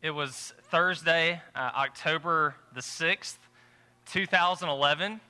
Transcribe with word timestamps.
It 0.00 0.12
was 0.12 0.54
Thursday, 0.70 1.42
uh, 1.56 1.70
October 1.74 2.54
the 2.72 2.80
6th, 2.80 3.36
2011, 4.06 5.20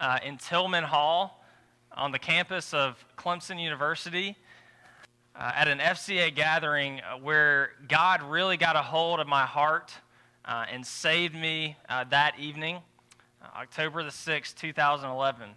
uh, 0.00 0.18
in 0.24 0.36
Tillman 0.36 0.82
Hall 0.82 1.44
on 1.92 2.10
the 2.10 2.18
campus 2.18 2.74
of 2.74 2.96
Clemson 3.16 3.62
University 3.62 4.36
uh, 5.36 5.52
at 5.54 5.68
an 5.68 5.78
FCA 5.78 6.34
gathering 6.34 7.00
uh, 7.02 7.18
where 7.18 7.70
God 7.86 8.20
really 8.24 8.56
got 8.56 8.74
a 8.74 8.82
hold 8.82 9.20
of 9.20 9.28
my 9.28 9.46
heart 9.46 9.92
uh, 10.44 10.64
and 10.68 10.84
saved 10.84 11.36
me 11.36 11.76
uh, 11.88 12.02
that 12.10 12.36
evening, 12.36 12.80
October 13.56 14.02
the 14.02 14.10
6th, 14.10 14.56
2011. 14.56 15.50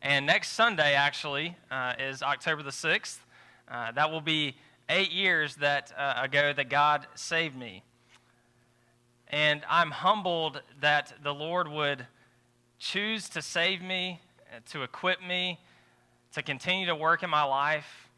And 0.00 0.26
next 0.26 0.52
Sunday, 0.52 0.94
actually, 0.94 1.56
is 1.98 2.22
October 2.22 2.62
the 2.62 2.70
6th. 2.70 3.18
that 3.68 4.12
will 4.12 4.20
be 4.20 4.54
eight 4.88 5.12
years 5.12 5.56
that, 5.56 5.92
uh, 5.96 6.14
ago 6.22 6.52
that 6.52 6.68
God 6.68 7.06
saved 7.14 7.56
me. 7.56 7.82
And 9.28 9.62
I'm 9.68 9.90
humbled 9.90 10.62
that 10.80 11.12
the 11.22 11.34
Lord 11.34 11.68
would 11.68 12.06
choose 12.78 13.28
to 13.30 13.42
save 13.42 13.82
me, 13.82 14.20
uh, 14.50 14.60
to 14.70 14.82
equip 14.82 15.22
me, 15.22 15.58
to 16.32 16.42
continue 16.42 16.86
to 16.86 16.94
work 16.94 17.22
in 17.22 17.28
my 17.30 17.42
life, 17.42 18.08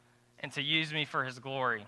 and 0.41 0.53
to 0.53 0.63
use 0.63 0.93
me 0.93 1.05
for 1.05 1.25
His 1.25 1.39
glory. 1.39 1.85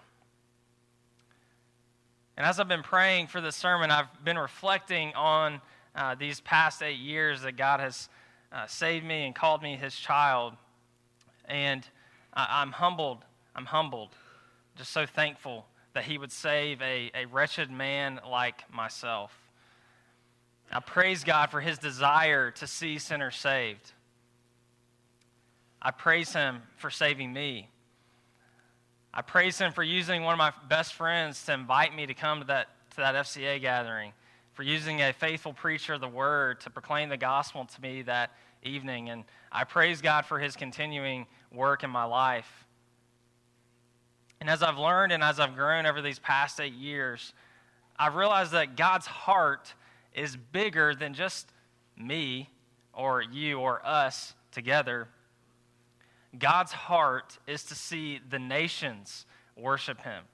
And 2.37 2.47
as 2.47 2.59
I've 2.59 2.69
been 2.69 2.83
praying 2.83 3.29
for 3.29 3.41
this 3.41 3.55
sermon, 3.55 3.91
I've 3.91 4.25
been 4.25 4.39
reflecting 4.39 5.13
on 5.15 5.61
uh, 5.95 6.15
these 6.17 6.41
past 6.41 6.83
eight 6.83 6.99
years 6.99 7.43
that 7.43 7.57
God 7.57 7.79
has 7.79 8.09
uh, 8.51 8.67
saved 8.67 9.05
me 9.05 9.27
and 9.27 9.35
called 9.35 9.63
me 9.63 9.77
His 9.77 9.95
child. 9.95 10.55
And 11.45 11.87
I'm 12.35 12.73
humbled. 12.73 13.25
I'm 13.55 13.67
humbled 13.67 14.09
just 14.77 14.91
so 14.91 15.07
thankful 15.07 15.67
that 15.95 16.05
he 16.05 16.19
would 16.19 16.33
save 16.33 16.81
a, 16.81 17.11
a 17.15 17.27
wretched 17.27 17.71
man 17.71 18.21
like 18.29 18.73
myself. 18.73 19.37
I 20.71 20.81
praise 20.81 21.23
God 21.23 21.51
for 21.51 21.61
his 21.61 21.79
desire 21.79 22.51
to 22.53 22.67
see 22.67 22.99
sinners 22.99 23.37
saved. 23.37 23.93
I 25.81 25.91
praise 25.91 26.33
him 26.33 26.63
for 26.77 26.91
saving 26.91 27.33
me. 27.33 27.69
I 29.13 29.21
praise 29.21 29.59
him 29.59 29.73
for 29.73 29.83
using 29.83 30.23
one 30.23 30.33
of 30.33 30.39
my 30.39 30.53
best 30.69 30.95
friends 30.95 31.45
to 31.45 31.53
invite 31.53 31.95
me 31.95 32.07
to 32.07 32.15
come 32.15 32.41
to 32.41 32.47
that, 32.47 32.69
to 32.93 32.97
that 32.99 33.15
FCA 33.15 33.61
gathering, 33.61 34.13
for 34.55 34.63
using 34.63 35.03
a 35.03 35.13
faithful 35.13 35.53
preacher 35.53 35.95
of 35.95 36.01
the 36.01 36.09
word 36.09 36.61
to 36.63 36.71
proclaim 36.71 37.11
the 37.11 37.19
gospel 37.19 37.67
to 37.67 37.83
me 37.83 38.01
that 38.03 38.31
evening. 38.63 39.11
And 39.11 39.25
I 39.51 39.65
praise 39.65 40.01
God 40.01 40.25
for 40.25 40.39
his 40.39 40.57
continuing 40.57 41.27
work 41.53 41.83
in 41.83 41.91
my 41.91 42.05
life. 42.05 42.62
And 44.43 44.51
as 44.51 44.61
I've 44.61 44.77
learned 44.77 45.13
and 45.13 45.23
as 45.23 45.39
I've 45.39 45.55
grown 45.55 45.87
over 45.87 46.03
these 46.03 46.19
past 46.19 46.59
eight 46.59 46.73
years, 46.75 47.33
I've 47.97 48.17
realized 48.17 48.51
that 48.51 48.77
God's 48.77 49.07
heart 49.07 49.73
is 50.17 50.37
bigger 50.37 50.97
than 50.97 51.15
just 51.15 51.49
me 51.97 52.51
or 52.93 53.23
you 53.23 53.61
or 53.61 53.87
us 53.87 54.35
together. 54.51 55.07
God's 56.37 56.73
heart 56.73 57.39
is 57.47 57.63
to 57.67 57.77
see 57.77 58.19
the 58.31 58.41
nations 58.41 59.27
worship 59.57 60.01
Him. 60.01 60.25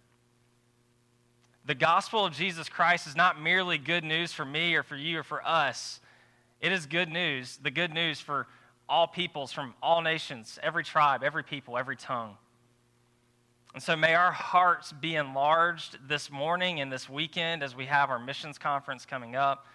The 1.67 1.75
gospel 1.75 2.25
of 2.25 2.33
Jesus 2.33 2.71
Christ 2.71 3.07
is 3.07 3.15
not 3.15 3.39
merely 3.39 3.77
good 3.77 4.05
news 4.05 4.33
for 4.33 4.47
me 4.47 4.75
or 4.75 4.83
for 4.83 4.97
you 4.97 5.19
or 5.19 5.23
for 5.23 5.47
us. 5.47 6.01
It 6.63 6.73
is 6.73 6.87
good 6.87 7.11
news, 7.11 7.59
the 7.63 7.71
good 7.71 7.93
news 7.93 8.23
for 8.23 8.47
all 8.89 9.07
peoples 9.07 9.53
from 9.53 9.75
all 9.83 10.01
nations, 10.01 10.59
every 10.63 10.83
tribe, 10.83 11.23
every 11.23 11.45
people, 11.45 11.77
every 11.77 11.97
tongue. 11.97 12.39
And 13.75 13.83
so 13.83 13.97
may 13.97 14.15
our 14.15 14.33
hearts 14.33 14.93
be 14.93 15.17
enlarged 15.17 15.99
this 16.09 16.31
morning 16.31 16.81
and 16.81 16.91
this 16.91 17.09
weekend 17.09 17.63
as 17.63 17.77
we 17.77 17.87
have 17.87 18.11
our 18.11 18.19
missions 18.19 18.59
conference 18.59 19.05
coming 19.05 19.37
up. 19.37 19.67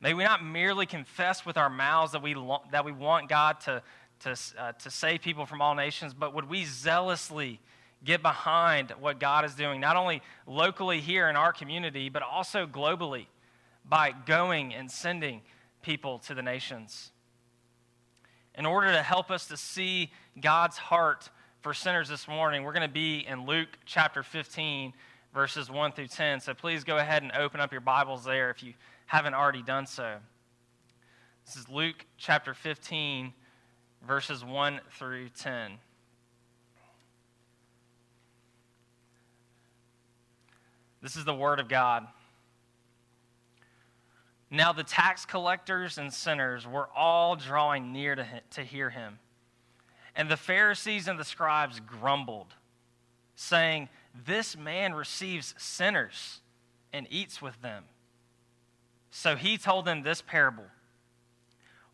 May 0.00 0.12
we 0.14 0.24
not 0.24 0.44
merely 0.44 0.86
confess 0.86 1.46
with 1.46 1.56
our 1.56 1.70
mouths 1.70 2.12
that 2.12 2.22
we, 2.22 2.34
lo- 2.34 2.62
that 2.72 2.84
we 2.84 2.92
want 2.92 3.28
God 3.28 3.60
to, 3.60 3.82
to, 4.20 4.36
uh, 4.58 4.72
to 4.72 4.90
save 4.90 5.20
people 5.20 5.46
from 5.46 5.62
all 5.62 5.74
nations, 5.74 6.14
but 6.14 6.34
would 6.34 6.48
we 6.48 6.64
zealously 6.64 7.60
get 8.02 8.22
behind 8.22 8.92
what 8.98 9.20
God 9.20 9.44
is 9.44 9.54
doing, 9.54 9.80
not 9.80 9.96
only 9.96 10.22
locally 10.46 11.00
here 11.00 11.28
in 11.28 11.36
our 11.36 11.52
community, 11.52 12.08
but 12.08 12.22
also 12.22 12.66
globally 12.66 13.26
by 13.88 14.12
going 14.26 14.74
and 14.74 14.90
sending 14.90 15.42
people 15.82 16.18
to 16.20 16.34
the 16.34 16.42
nations? 16.42 17.12
In 18.54 18.66
order 18.66 18.90
to 18.90 19.02
help 19.02 19.30
us 19.30 19.46
to 19.46 19.56
see 19.56 20.10
God's 20.40 20.76
heart 20.76 21.30
for 21.60 21.74
sinners 21.74 22.08
this 22.08 22.26
morning, 22.26 22.64
we're 22.64 22.72
going 22.72 22.88
to 22.88 22.92
be 22.92 23.26
in 23.26 23.44
Luke 23.44 23.68
chapter 23.84 24.22
15, 24.22 24.94
verses 25.34 25.70
1 25.70 25.92
through 25.92 26.06
10. 26.06 26.40
So 26.40 26.54
please 26.54 26.84
go 26.84 26.96
ahead 26.96 27.22
and 27.22 27.32
open 27.32 27.60
up 27.60 27.70
your 27.70 27.82
Bibles 27.82 28.24
there 28.24 28.50
if 28.50 28.62
you 28.62 28.72
haven't 29.06 29.34
already 29.34 29.62
done 29.62 29.86
so. 29.86 30.16
This 31.44 31.56
is 31.56 31.68
Luke 31.68 32.06
chapter 32.16 32.54
15, 32.54 33.34
verses 34.06 34.42
1 34.42 34.80
through 34.98 35.28
10. 35.30 35.72
This 41.02 41.16
is 41.16 41.24
the 41.24 41.34
Word 41.34 41.60
of 41.60 41.68
God. 41.68 42.06
Now 44.50 44.72
the 44.72 44.82
tax 44.82 45.26
collectors 45.26 45.98
and 45.98 46.12
sinners 46.12 46.66
were 46.66 46.88
all 46.96 47.36
drawing 47.36 47.92
near 47.92 48.14
to, 48.14 48.26
to 48.52 48.62
hear 48.62 48.88
him. 48.88 49.18
And 50.20 50.28
the 50.28 50.36
Pharisees 50.36 51.08
and 51.08 51.18
the 51.18 51.24
scribes 51.24 51.80
grumbled, 51.80 52.52
saying, 53.36 53.88
This 54.26 54.54
man 54.54 54.92
receives 54.92 55.54
sinners 55.56 56.42
and 56.92 57.06
eats 57.08 57.40
with 57.40 57.62
them. 57.62 57.84
So 59.10 59.34
he 59.34 59.56
told 59.56 59.86
them 59.86 60.02
this 60.02 60.20
parable 60.20 60.66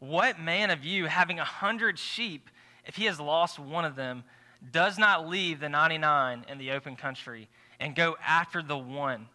What 0.00 0.40
man 0.40 0.70
of 0.70 0.84
you, 0.84 1.06
having 1.06 1.38
a 1.38 1.44
hundred 1.44 2.00
sheep, 2.00 2.50
if 2.84 2.96
he 2.96 3.04
has 3.04 3.20
lost 3.20 3.60
one 3.60 3.84
of 3.84 3.94
them, 3.94 4.24
does 4.72 4.98
not 4.98 5.28
leave 5.28 5.60
the 5.60 5.68
99 5.68 6.46
in 6.48 6.58
the 6.58 6.72
open 6.72 6.96
country 6.96 7.48
and 7.78 7.94
go 7.94 8.16
after 8.26 8.60
the 8.60 8.76
one? 8.76 9.28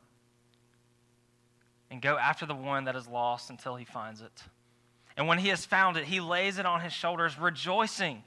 And 1.90 2.02
go 2.02 2.18
after 2.18 2.46
the 2.46 2.56
one 2.56 2.84
that 2.84 2.98
is 2.98 3.08
lost 3.08 3.50
until 3.50 3.78
he 3.78 3.86
finds 3.86 4.20
it. 4.20 4.44
And 5.16 5.30
when 5.30 5.38
he 5.38 5.48
has 5.48 5.66
found 5.66 5.96
it, 5.96 6.04
he 6.04 6.20
lays 6.20 6.58
it 6.58 6.66
on 6.66 6.82
his 6.82 6.92
shoulders, 6.92 7.40
rejoicing. 7.40 8.24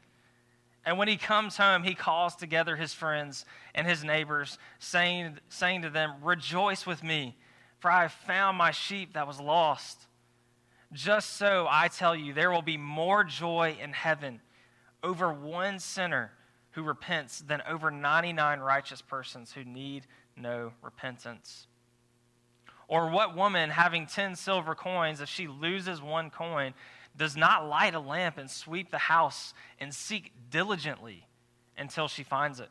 And 0.86 0.98
when 0.98 1.08
he 1.08 1.16
comes 1.16 1.56
home, 1.56 1.82
he 1.82 1.94
calls 1.94 2.36
together 2.36 2.76
his 2.76 2.92
friends 2.92 3.46
and 3.74 3.86
his 3.86 4.04
neighbors, 4.04 4.58
saying, 4.78 5.38
saying 5.48 5.82
to 5.82 5.90
them, 5.90 6.14
Rejoice 6.22 6.86
with 6.86 7.02
me, 7.02 7.36
for 7.78 7.90
I 7.90 8.02
have 8.02 8.12
found 8.12 8.58
my 8.58 8.70
sheep 8.70 9.14
that 9.14 9.26
was 9.26 9.40
lost. 9.40 10.06
Just 10.92 11.36
so, 11.36 11.66
I 11.68 11.88
tell 11.88 12.14
you, 12.14 12.32
there 12.32 12.50
will 12.50 12.62
be 12.62 12.76
more 12.76 13.24
joy 13.24 13.76
in 13.82 13.92
heaven 13.92 14.40
over 15.02 15.32
one 15.32 15.78
sinner 15.78 16.32
who 16.72 16.82
repents 16.82 17.40
than 17.40 17.62
over 17.68 17.90
99 17.90 18.60
righteous 18.60 19.00
persons 19.00 19.52
who 19.52 19.64
need 19.64 20.06
no 20.36 20.72
repentance. 20.82 21.66
Or 22.88 23.10
what 23.10 23.36
woman, 23.36 23.70
having 23.70 24.06
10 24.06 24.36
silver 24.36 24.74
coins, 24.74 25.20
if 25.20 25.28
she 25.28 25.46
loses 25.46 26.02
one 26.02 26.30
coin, 26.30 26.74
does 27.16 27.36
not 27.36 27.68
light 27.68 27.94
a 27.94 28.00
lamp 28.00 28.38
and 28.38 28.50
sweep 28.50 28.90
the 28.90 28.98
house 28.98 29.54
and 29.78 29.94
seek 29.94 30.32
diligently 30.50 31.26
until 31.76 32.08
she 32.08 32.22
finds 32.22 32.60
it. 32.60 32.68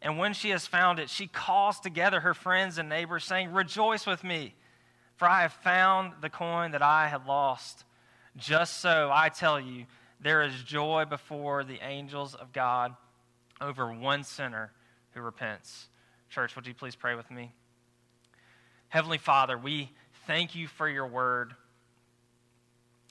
And 0.00 0.18
when 0.18 0.32
she 0.32 0.50
has 0.50 0.66
found 0.66 0.98
it, 0.98 1.08
she 1.08 1.26
calls 1.26 1.78
together 1.78 2.20
her 2.20 2.34
friends 2.34 2.78
and 2.78 2.88
neighbors, 2.88 3.24
saying, 3.24 3.52
Rejoice 3.52 4.06
with 4.06 4.24
me, 4.24 4.54
for 5.16 5.28
I 5.28 5.42
have 5.42 5.52
found 5.52 6.14
the 6.20 6.30
coin 6.30 6.72
that 6.72 6.82
I 6.82 7.08
had 7.08 7.26
lost. 7.26 7.84
Just 8.36 8.80
so, 8.80 9.10
I 9.12 9.28
tell 9.28 9.60
you, 9.60 9.86
there 10.20 10.42
is 10.42 10.54
joy 10.62 11.04
before 11.08 11.62
the 11.62 11.78
angels 11.84 12.34
of 12.34 12.52
God 12.52 12.94
over 13.60 13.92
one 13.92 14.24
sinner 14.24 14.72
who 15.12 15.20
repents. 15.20 15.88
Church, 16.30 16.56
would 16.56 16.66
you 16.66 16.74
please 16.74 16.96
pray 16.96 17.14
with 17.14 17.30
me? 17.30 17.52
Heavenly 18.88 19.18
Father, 19.18 19.56
we 19.56 19.90
thank 20.26 20.54
you 20.54 20.66
for 20.66 20.88
your 20.88 21.06
word. 21.06 21.54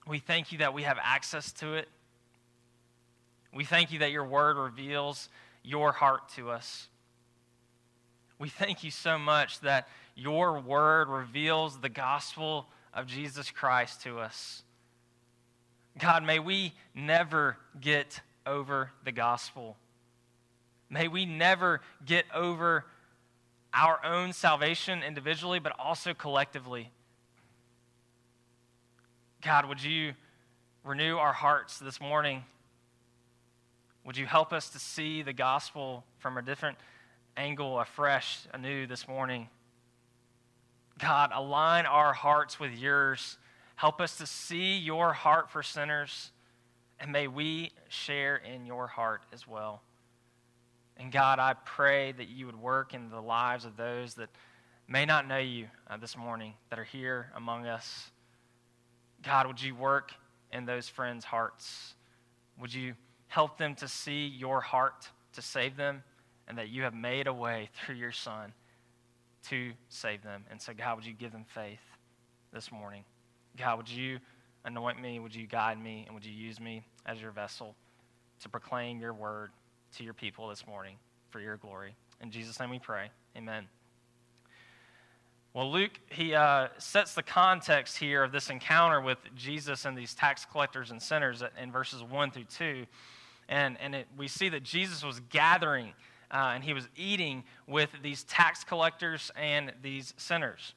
We 0.07 0.19
thank 0.19 0.51
you 0.51 0.59
that 0.59 0.73
we 0.73 0.83
have 0.83 0.97
access 1.01 1.51
to 1.53 1.73
it. 1.73 1.87
We 3.53 3.65
thank 3.65 3.91
you 3.91 3.99
that 3.99 4.11
your 4.11 4.25
word 4.25 4.57
reveals 4.57 5.29
your 5.63 5.91
heart 5.91 6.29
to 6.35 6.49
us. 6.49 6.87
We 8.39 8.49
thank 8.49 8.83
you 8.83 8.91
so 8.91 9.19
much 9.19 9.59
that 9.59 9.87
your 10.15 10.59
word 10.59 11.09
reveals 11.09 11.79
the 11.79 11.89
gospel 11.89 12.67
of 12.93 13.05
Jesus 13.05 13.51
Christ 13.51 14.01
to 14.03 14.19
us. 14.19 14.63
God, 15.99 16.23
may 16.23 16.39
we 16.39 16.73
never 16.95 17.57
get 17.79 18.21
over 18.45 18.91
the 19.03 19.11
gospel. 19.11 19.77
May 20.89 21.07
we 21.07 21.25
never 21.25 21.81
get 22.05 22.25
over 22.33 22.85
our 23.73 24.03
own 24.03 24.33
salvation 24.33 25.03
individually, 25.03 25.59
but 25.59 25.73
also 25.79 26.13
collectively. 26.13 26.91
God, 29.41 29.65
would 29.65 29.83
you 29.83 30.13
renew 30.83 31.17
our 31.17 31.33
hearts 31.33 31.79
this 31.79 31.99
morning? 31.99 32.43
Would 34.05 34.15
you 34.15 34.27
help 34.27 34.53
us 34.53 34.69
to 34.69 34.79
see 34.79 35.23
the 35.23 35.33
gospel 35.33 36.03
from 36.19 36.37
a 36.37 36.43
different 36.43 36.77
angle, 37.35 37.79
afresh, 37.79 38.41
anew 38.53 38.85
this 38.85 39.07
morning? 39.07 39.49
God, 40.99 41.31
align 41.33 41.87
our 41.87 42.13
hearts 42.13 42.59
with 42.59 42.71
yours. 42.73 43.39
Help 43.77 43.99
us 43.99 44.17
to 44.17 44.27
see 44.27 44.77
your 44.77 45.11
heart 45.11 45.49
for 45.49 45.63
sinners, 45.63 46.29
and 46.99 47.11
may 47.11 47.27
we 47.27 47.71
share 47.89 48.35
in 48.35 48.67
your 48.67 48.85
heart 48.85 49.23
as 49.33 49.47
well. 49.47 49.81
And 50.97 51.11
God, 51.11 51.39
I 51.39 51.55
pray 51.65 52.11
that 52.11 52.29
you 52.29 52.45
would 52.45 52.61
work 52.61 52.93
in 52.93 53.09
the 53.09 53.21
lives 53.21 53.65
of 53.65 53.75
those 53.75 54.13
that 54.15 54.29
may 54.87 55.05
not 55.05 55.27
know 55.27 55.39
you 55.39 55.65
uh, 55.89 55.97
this 55.97 56.15
morning, 56.15 56.53
that 56.69 56.77
are 56.77 56.83
here 56.83 57.31
among 57.35 57.65
us. 57.65 58.11
God, 59.23 59.47
would 59.47 59.61
you 59.61 59.75
work 59.75 60.13
in 60.51 60.65
those 60.65 60.89
friends' 60.89 61.25
hearts? 61.25 61.93
Would 62.59 62.73
you 62.73 62.93
help 63.27 63.57
them 63.57 63.75
to 63.75 63.87
see 63.87 64.27
your 64.27 64.61
heart 64.61 65.09
to 65.33 65.41
save 65.41 65.77
them 65.77 66.03
and 66.47 66.57
that 66.57 66.69
you 66.69 66.83
have 66.83 66.93
made 66.93 67.27
a 67.27 67.33
way 67.33 67.69
through 67.85 67.95
your 67.95 68.11
Son 68.11 68.53
to 69.49 69.71
save 69.89 70.23
them? 70.23 70.45
And 70.49 70.61
so, 70.61 70.73
God, 70.73 70.97
would 70.97 71.05
you 71.05 71.13
give 71.13 71.31
them 71.31 71.45
faith 71.47 71.79
this 72.53 72.71
morning? 72.71 73.03
God, 73.57 73.77
would 73.77 73.89
you 73.89 74.19
anoint 74.65 75.01
me? 75.01 75.19
Would 75.19 75.35
you 75.35 75.47
guide 75.47 75.81
me? 75.81 76.03
And 76.05 76.15
would 76.15 76.25
you 76.25 76.33
use 76.33 76.59
me 76.59 76.83
as 77.05 77.21
your 77.21 77.31
vessel 77.31 77.75
to 78.41 78.49
proclaim 78.49 78.99
your 78.99 79.13
word 79.13 79.51
to 79.97 80.03
your 80.03 80.13
people 80.13 80.49
this 80.49 80.65
morning 80.65 80.95
for 81.29 81.39
your 81.39 81.57
glory? 81.57 81.95
In 82.21 82.31
Jesus' 82.31 82.59
name 82.59 82.69
we 82.69 82.79
pray. 82.79 83.09
Amen. 83.35 83.67
Well, 85.53 85.69
Luke, 85.69 85.99
he 86.09 86.33
uh, 86.33 86.69
sets 86.77 87.13
the 87.13 87.23
context 87.23 87.97
here 87.97 88.23
of 88.23 88.31
this 88.31 88.49
encounter 88.49 89.01
with 89.01 89.17
Jesus 89.35 89.83
and 89.83 89.97
these 89.97 90.13
tax 90.13 90.45
collectors 90.45 90.91
and 90.91 91.01
sinners 91.01 91.43
in 91.61 91.73
verses 91.73 92.01
1 92.01 92.31
through 92.31 92.45
2. 92.45 92.85
And, 93.49 93.77
and 93.81 93.93
it, 93.93 94.07
we 94.17 94.29
see 94.29 94.47
that 94.47 94.63
Jesus 94.63 95.03
was 95.03 95.19
gathering 95.29 95.91
uh, 96.31 96.53
and 96.55 96.63
he 96.63 96.71
was 96.73 96.87
eating 96.95 97.43
with 97.67 97.89
these 98.01 98.23
tax 98.23 98.63
collectors 98.63 99.29
and 99.35 99.73
these 99.81 100.13
sinners. 100.15 100.73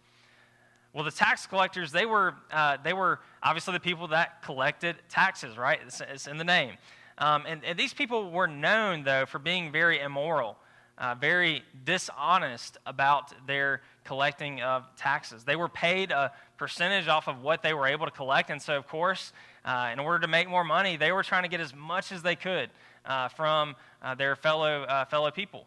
Well, 0.92 1.04
the 1.04 1.12
tax 1.12 1.46
collectors, 1.46 1.92
they 1.92 2.04
were, 2.04 2.34
uh, 2.50 2.78
they 2.82 2.94
were 2.94 3.20
obviously 3.44 3.74
the 3.74 3.80
people 3.80 4.08
that 4.08 4.42
collected 4.42 4.96
taxes, 5.08 5.56
right? 5.56 5.78
It's, 5.86 6.00
it's 6.00 6.26
in 6.26 6.36
the 6.36 6.42
name. 6.42 6.72
Um, 7.18 7.44
and, 7.46 7.64
and, 7.64 7.78
these 7.78 7.94
people 7.94 8.32
were 8.32 8.48
known, 8.48 9.04
though, 9.04 9.24
for 9.24 9.38
being 9.38 9.70
very 9.70 10.00
immoral, 10.00 10.56
uh, 10.98 11.14
very 11.14 11.62
dishonest 11.84 12.76
about 12.86 13.32
their 13.46 13.82
collecting 14.04 14.62
of 14.62 14.84
taxes. 14.96 15.44
They 15.44 15.56
were 15.56 15.68
paid 15.68 16.10
a 16.10 16.32
percentage 16.56 17.08
off 17.08 17.28
of 17.28 17.42
what 17.42 17.62
they 17.62 17.74
were 17.74 17.86
able 17.86 18.06
to 18.06 18.12
collect. 18.12 18.50
And 18.50 18.60
so, 18.60 18.76
of 18.76 18.86
course, 18.86 19.32
uh, 19.64 19.90
in 19.92 19.98
order 19.98 20.20
to 20.20 20.28
make 20.28 20.48
more 20.48 20.64
money, 20.64 20.96
they 20.96 21.12
were 21.12 21.22
trying 21.22 21.42
to 21.42 21.48
get 21.48 21.60
as 21.60 21.74
much 21.74 22.12
as 22.12 22.22
they 22.22 22.36
could 22.36 22.70
uh, 23.04 23.28
from 23.28 23.76
uh, 24.02 24.14
their 24.14 24.36
fellow, 24.36 24.82
uh, 24.82 25.04
fellow 25.06 25.30
people. 25.30 25.66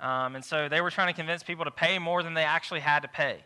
Um, 0.00 0.34
and 0.34 0.44
so 0.44 0.68
they 0.68 0.80
were 0.80 0.90
trying 0.90 1.08
to 1.08 1.16
convince 1.16 1.42
people 1.42 1.64
to 1.64 1.70
pay 1.70 1.98
more 1.98 2.22
than 2.22 2.34
they 2.34 2.44
actually 2.44 2.80
had 2.80 3.00
to 3.00 3.08
pay. 3.08 3.44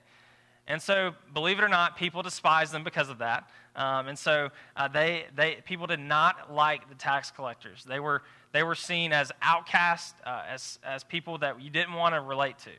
And 0.67 0.83
so, 0.83 1.15
believe 1.33 1.59
it 1.59 1.65
or 1.65 1.69
not, 1.69 1.97
people 1.97 2.23
despised 2.23 2.73
them 2.73 2.85
because 2.85 3.09
of 3.09 3.19
that. 3.19 3.49
Um, 3.75 4.09
and 4.09 4.19
so, 4.19 4.51
uh, 4.77 4.89
they, 4.89 5.25
they, 5.35 5.59
people 5.65 5.87
did 5.87 6.01
not 6.01 6.53
like 6.53 6.89
the 6.89 6.95
tax 6.95 7.31
collectors. 7.31 7.85
They 7.85 8.01
were, 8.01 8.23
they 8.53 8.63
were 8.63 8.75
seen 8.75 9.13
as 9.13 9.33
outcasts, 9.41 10.15
uh, 10.27 10.43
as, 10.49 10.79
as 10.85 11.05
people 11.05 11.39
that 11.39 11.61
you 11.63 11.71
didn't 11.71 11.95
want 11.95 12.15
to 12.15 12.21
relate 12.21 12.59
to. 12.61 12.71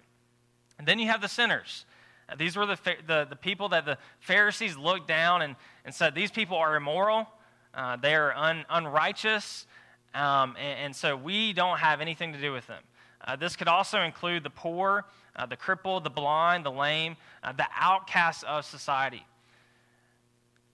And 0.79 0.87
then 0.87 0.97
you 0.97 1.07
have 1.07 1.21
the 1.21 1.27
sinners. 1.27 1.85
Uh, 2.27 2.35
these 2.35 2.55
were 2.55 2.65
the, 2.65 2.77
the, 3.05 3.27
the, 3.29 3.35
people 3.35 3.69
that 3.69 3.85
the 3.85 3.97
Pharisees 4.21 4.77
looked 4.77 5.07
down 5.07 5.41
and, 5.41 5.55
and 5.85 5.93
said, 5.93 6.15
These 6.15 6.31
people 6.31 6.57
are 6.57 6.75
immoral, 6.75 7.27
uh, 7.73 7.97
they 7.97 8.15
are 8.15 8.33
un, 8.33 8.65
unrighteous, 8.69 9.67
um, 10.15 10.55
and, 10.57 10.79
and, 10.79 10.95
so 10.95 11.15
we 11.15 11.53
don't 11.53 11.77
have 11.77 12.01
anything 12.01 12.33
to 12.33 12.41
do 12.41 12.51
with 12.51 12.65
them. 12.65 12.81
Uh, 13.27 13.35
this 13.35 13.55
could 13.55 13.67
also 13.67 14.01
include 14.01 14.43
the 14.43 14.49
poor, 14.49 15.05
uh, 15.35 15.45
the 15.45 15.57
crippled, 15.57 16.03
the 16.03 16.09
blind, 16.09 16.65
the 16.65 16.71
lame, 16.71 17.17
uh, 17.43 17.51
the 17.51 17.67
outcasts 17.77 18.43
of 18.43 18.65
society. 18.65 19.25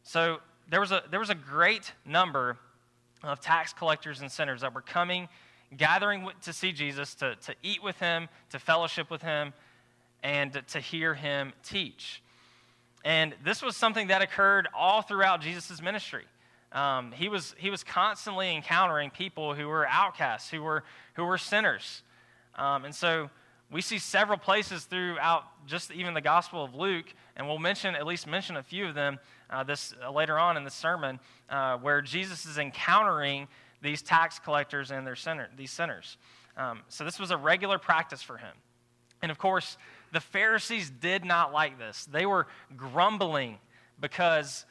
So 0.04 0.38
there 0.70 0.80
was, 0.80 0.92
a, 0.92 1.04
there 1.10 1.20
was 1.20 1.32
a 1.32 1.36
great 1.36 1.92
number 2.06 2.58
of 3.24 3.40
tax 3.40 3.74
collectors 3.74 4.22
and 4.22 4.32
sinners 4.32 4.62
that 4.62 4.74
were 4.74 4.82
coming, 4.82 5.28
gathering 5.76 6.30
to 6.44 6.54
see 6.54 6.72
Jesus, 6.72 7.16
to, 7.16 7.36
to 7.38 7.56
eat 7.64 7.84
with 7.84 7.98
him, 7.98 8.30
to 8.52 8.60
fellowship 8.60 9.10
with 9.10 9.24
him, 9.24 9.52
and 10.26 10.60
to 10.70 10.80
hear 10.80 11.14
him 11.14 11.54
teach. 11.64 12.24
And 13.06 13.36
this 13.44 13.62
was 13.62 13.78
something 13.78 14.08
that 14.08 14.24
occurred 14.24 14.68
all 14.74 15.04
throughout 15.04 15.40
Jesus' 15.40 15.80
ministry. 15.84 16.24
Um, 16.72 17.12
he, 17.12 17.30
was, 17.30 17.54
he 17.60 17.70
was 17.70 17.84
constantly 17.84 18.56
encountering 18.56 19.12
people 19.12 19.54
who 19.54 19.68
were 19.68 19.88
outcasts, 19.88 20.50
who 20.50 20.64
were, 20.64 20.84
who 21.14 21.26
were 21.26 21.38
sinners. 21.38 22.02
Um, 22.56 22.86
and 22.86 22.96
so 22.96 23.30
we 23.70 23.82
see 23.82 24.00
several 24.00 24.40
places 24.40 24.86
throughout 24.86 25.44
just 25.68 25.92
even 25.92 26.16
the 26.16 26.22
Gospel 26.22 26.64
of 26.64 26.74
Luke, 26.74 27.06
and 27.36 27.48
we'll 27.48 27.60
mention, 27.60 27.94
at 27.94 28.08
least 28.08 28.26
mention 28.26 28.58
a 28.58 28.64
few 28.64 28.88
of 28.88 28.96
them 28.96 29.20
uh, 29.52 29.64
this, 29.64 29.94
uh, 30.04 30.12
later 30.12 30.40
on 30.40 30.58
in 30.58 30.64
the 30.64 30.72
sermon, 30.72 31.20
uh, 31.52 31.78
where 31.78 32.02
Jesus 32.02 32.48
is 32.48 32.58
encountering 32.58 33.48
these 33.84 34.02
tax 34.02 34.40
collectors 34.40 34.90
and 34.90 35.06
their 35.06 35.16
sinner, 35.16 35.50
these 35.56 35.72
sinners. 35.72 36.18
Um, 36.58 36.82
so 36.90 37.04
this 37.04 37.20
was 37.20 37.30
a 37.30 37.38
regular 37.38 37.78
practice 37.78 38.24
for 38.24 38.38
him. 38.38 38.54
And 39.22 39.32
of 39.32 39.38
course, 39.38 39.78
the 40.16 40.22
Pharisees 40.22 40.90
did 40.90 41.26
not 41.26 41.52
like 41.52 41.78
this. 41.78 42.06
They 42.06 42.26
were 42.26 42.48
grumbling 42.78 43.58
because 44.00 44.66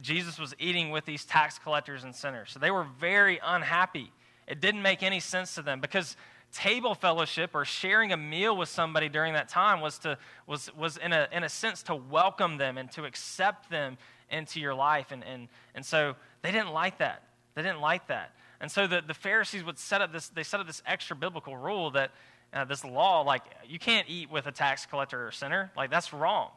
Jesus 0.00 0.38
was 0.38 0.54
eating 0.58 0.90
with 0.90 1.04
these 1.04 1.26
tax 1.26 1.58
collectors 1.58 2.04
and 2.04 2.16
sinners. 2.16 2.50
So 2.52 2.58
they 2.58 2.70
were 2.70 2.86
very 2.98 3.38
unhappy. 3.44 4.10
It 4.46 4.62
didn't 4.62 4.80
make 4.80 5.02
any 5.02 5.20
sense 5.20 5.54
to 5.56 5.62
them 5.62 5.82
because 5.82 6.16
table 6.52 6.94
fellowship 6.94 7.50
or 7.52 7.66
sharing 7.66 8.12
a 8.12 8.16
meal 8.16 8.56
with 8.56 8.70
somebody 8.70 9.10
during 9.10 9.34
that 9.34 9.50
time 9.50 9.82
was 9.82 9.98
to 9.98 10.16
was 10.46 10.74
was 10.74 10.96
in 10.96 11.12
a 11.12 11.28
in 11.32 11.44
a 11.44 11.50
sense 11.50 11.82
to 11.82 11.94
welcome 11.94 12.56
them 12.56 12.78
and 12.78 12.90
to 12.92 13.04
accept 13.04 13.68
them 13.68 13.98
into 14.30 14.58
your 14.58 14.74
life 14.74 15.12
and 15.12 15.22
and 15.22 15.48
and 15.74 15.84
so 15.84 16.16
they 16.40 16.50
didn't 16.50 16.72
like 16.72 16.96
that 16.96 17.22
they 17.54 17.60
didn't 17.60 17.82
like 17.82 18.06
that 18.06 18.34
and 18.62 18.70
so 18.70 18.86
the, 18.86 19.02
the 19.06 19.12
pharisees 19.12 19.62
would 19.62 19.78
set 19.78 20.00
up 20.00 20.10
this 20.10 20.28
they 20.30 20.42
set 20.42 20.58
up 20.58 20.66
this 20.66 20.82
extra 20.86 21.14
biblical 21.14 21.54
rule 21.54 21.90
that 21.90 22.12
uh, 22.52 22.64
this 22.64 22.84
law, 22.84 23.22
like 23.22 23.42
you 23.66 23.78
can't 23.78 24.08
eat 24.08 24.30
with 24.30 24.46
a 24.46 24.52
tax 24.52 24.86
collector 24.86 25.26
or 25.26 25.30
sinner. 25.30 25.70
Like 25.76 25.90
that's 25.90 26.12
wrong. 26.12 26.50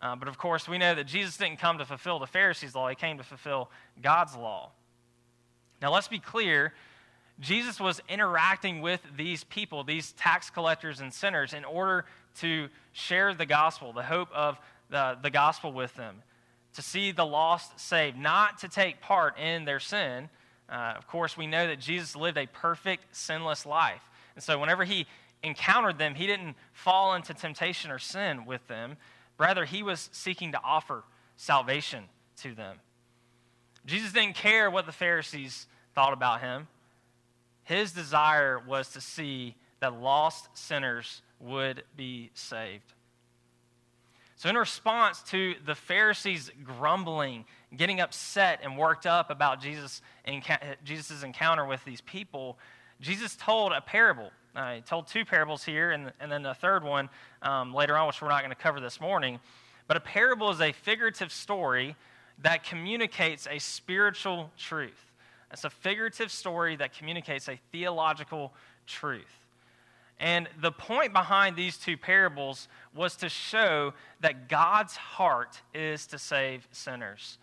Uh, 0.00 0.16
but 0.16 0.26
of 0.26 0.36
course, 0.36 0.68
we 0.68 0.78
know 0.78 0.94
that 0.94 1.06
Jesus 1.06 1.36
didn't 1.36 1.58
come 1.58 1.78
to 1.78 1.84
fulfill 1.84 2.18
the 2.18 2.26
Pharisees' 2.26 2.74
law, 2.74 2.88
he 2.88 2.96
came 2.96 3.18
to 3.18 3.24
fulfill 3.24 3.70
God's 4.02 4.34
law. 4.34 4.70
Now, 5.80 5.92
let's 5.92 6.08
be 6.08 6.18
clear 6.18 6.72
Jesus 7.40 7.80
was 7.80 8.00
interacting 8.08 8.82
with 8.82 9.00
these 9.16 9.44
people, 9.44 9.84
these 9.84 10.12
tax 10.12 10.50
collectors 10.50 11.00
and 11.00 11.12
sinners, 11.12 11.52
in 11.52 11.64
order 11.64 12.04
to 12.40 12.68
share 12.92 13.34
the 13.34 13.46
gospel, 13.46 13.92
the 13.92 14.02
hope 14.02 14.28
of 14.32 14.58
the, 14.90 15.18
the 15.22 15.30
gospel 15.30 15.72
with 15.72 15.94
them, 15.94 16.22
to 16.74 16.82
see 16.82 17.10
the 17.10 17.26
lost 17.26 17.78
saved, 17.80 18.16
not 18.16 18.58
to 18.58 18.68
take 18.68 19.00
part 19.00 19.38
in 19.38 19.64
their 19.64 19.80
sin. 19.80 20.28
Uh, 20.68 20.94
of 20.96 21.06
course, 21.06 21.36
we 21.36 21.46
know 21.46 21.66
that 21.66 21.80
Jesus 21.80 22.14
lived 22.14 22.38
a 22.38 22.46
perfect, 22.46 23.04
sinless 23.14 23.66
life. 23.66 24.02
And 24.34 24.42
so, 24.42 24.58
whenever 24.58 24.84
he 24.84 25.06
encountered 25.42 25.98
them, 25.98 26.14
he 26.14 26.26
didn't 26.26 26.56
fall 26.72 27.14
into 27.14 27.34
temptation 27.34 27.90
or 27.90 27.98
sin 27.98 28.44
with 28.44 28.66
them. 28.68 28.96
Rather, 29.38 29.64
he 29.64 29.82
was 29.82 30.08
seeking 30.12 30.52
to 30.52 30.60
offer 30.62 31.04
salvation 31.36 32.04
to 32.38 32.54
them. 32.54 32.76
Jesus 33.84 34.12
didn't 34.12 34.36
care 34.36 34.70
what 34.70 34.86
the 34.86 34.92
Pharisees 34.92 35.66
thought 35.94 36.12
about 36.12 36.40
him. 36.40 36.68
His 37.64 37.92
desire 37.92 38.58
was 38.58 38.90
to 38.90 39.00
see 39.00 39.56
that 39.80 40.00
lost 40.00 40.48
sinners 40.54 41.22
would 41.40 41.82
be 41.96 42.30
saved. 42.34 42.92
So, 44.36 44.48
in 44.48 44.56
response 44.56 45.22
to 45.30 45.54
the 45.64 45.74
Pharisees 45.74 46.50
grumbling, 46.64 47.44
getting 47.76 48.00
upset, 48.00 48.60
and 48.62 48.76
worked 48.76 49.06
up 49.06 49.30
about 49.30 49.60
Jesus' 49.60 50.00
encounter 50.24 51.64
with 51.64 51.84
these 51.84 52.00
people, 52.00 52.58
Jesus 53.00 53.36
told 53.36 53.72
a 53.72 53.80
parable. 53.80 54.30
He 54.54 54.80
told 54.82 55.06
two 55.06 55.24
parables 55.24 55.64
here, 55.64 55.92
and, 55.92 56.12
and 56.20 56.30
then 56.30 56.44
a 56.44 56.54
third 56.54 56.84
one 56.84 57.08
um, 57.42 57.74
later 57.74 57.96
on, 57.96 58.06
which 58.06 58.20
we're 58.20 58.28
not 58.28 58.40
going 58.40 58.50
to 58.50 58.62
cover 58.62 58.80
this 58.80 59.00
morning. 59.00 59.40
But 59.86 59.96
a 59.96 60.00
parable 60.00 60.50
is 60.50 60.60
a 60.60 60.72
figurative 60.72 61.32
story 61.32 61.96
that 62.42 62.64
communicates 62.64 63.46
a 63.50 63.58
spiritual 63.58 64.50
truth. 64.58 65.12
It's 65.52 65.64
a 65.64 65.70
figurative 65.70 66.30
story 66.30 66.76
that 66.76 66.96
communicates 66.96 67.48
a 67.48 67.58
theological 67.72 68.52
truth. 68.86 69.42
And 70.18 70.48
the 70.60 70.72
point 70.72 71.12
behind 71.12 71.56
these 71.56 71.76
two 71.76 71.96
parables 71.96 72.68
was 72.94 73.16
to 73.16 73.28
show 73.28 73.92
that 74.20 74.48
God's 74.48 74.96
heart 74.96 75.60
is 75.74 76.06
to 76.08 76.18
save 76.18 76.68
sinners. 76.70 77.38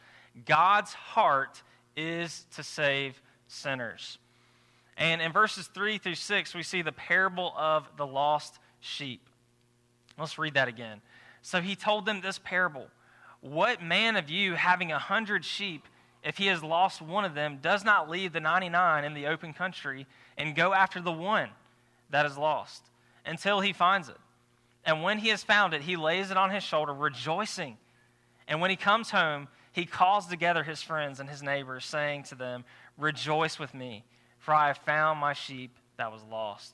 God's 0.45 0.93
heart 0.93 1.61
is 1.97 2.45
to 2.55 2.63
save 2.63 3.21
sinners. 3.47 4.17
And 4.99 5.21
in 5.21 5.31
verses 5.31 5.67
3 5.67 5.97
through 5.97 6.15
6, 6.15 6.53
we 6.53 6.61
see 6.61 6.81
the 6.81 6.91
parable 6.91 7.53
of 7.57 7.89
the 7.97 8.05
lost 8.05 8.59
sheep. 8.81 9.21
Let's 10.19 10.37
read 10.37 10.55
that 10.55 10.67
again. 10.67 11.01
So 11.41 11.61
he 11.61 11.75
told 11.75 12.05
them 12.05 12.19
this 12.19 12.37
parable 12.37 12.87
What 13.39 13.81
man 13.81 14.17
of 14.17 14.29
you, 14.29 14.55
having 14.55 14.91
a 14.91 14.99
hundred 14.99 15.45
sheep, 15.45 15.87
if 16.21 16.37
he 16.37 16.47
has 16.47 16.61
lost 16.61 17.01
one 17.01 17.23
of 17.23 17.33
them, 17.33 17.59
does 17.61 17.85
not 17.85 18.09
leave 18.09 18.33
the 18.33 18.41
99 18.41 19.05
in 19.05 19.13
the 19.13 19.27
open 19.27 19.53
country 19.53 20.05
and 20.37 20.53
go 20.53 20.73
after 20.73 20.99
the 20.99 21.13
one 21.13 21.49
that 22.09 22.25
is 22.25 22.37
lost 22.37 22.83
until 23.25 23.61
he 23.61 23.71
finds 23.71 24.09
it? 24.09 24.17
And 24.85 25.01
when 25.01 25.19
he 25.19 25.29
has 25.29 25.43
found 25.43 25.73
it, 25.73 25.81
he 25.81 25.95
lays 25.95 26.29
it 26.29 26.35
on 26.35 26.49
his 26.49 26.63
shoulder, 26.63 26.93
rejoicing. 26.93 27.77
And 28.49 28.59
when 28.59 28.69
he 28.69 28.75
comes 28.75 29.11
home, 29.11 29.47
he 29.71 29.85
calls 29.85 30.27
together 30.27 30.63
his 30.63 30.81
friends 30.81 31.21
and 31.21 31.29
his 31.29 31.41
neighbors, 31.41 31.85
saying 31.85 32.23
to 32.23 32.35
them, 32.35 32.65
Rejoice 32.97 33.57
with 33.59 33.73
me, 33.73 34.03
for 34.39 34.53
I 34.53 34.67
have 34.67 34.77
found 34.79 35.19
my 35.19 35.34
sheep 35.34 35.75
that 35.98 36.12
was 36.12 36.22
lost. 36.29 36.74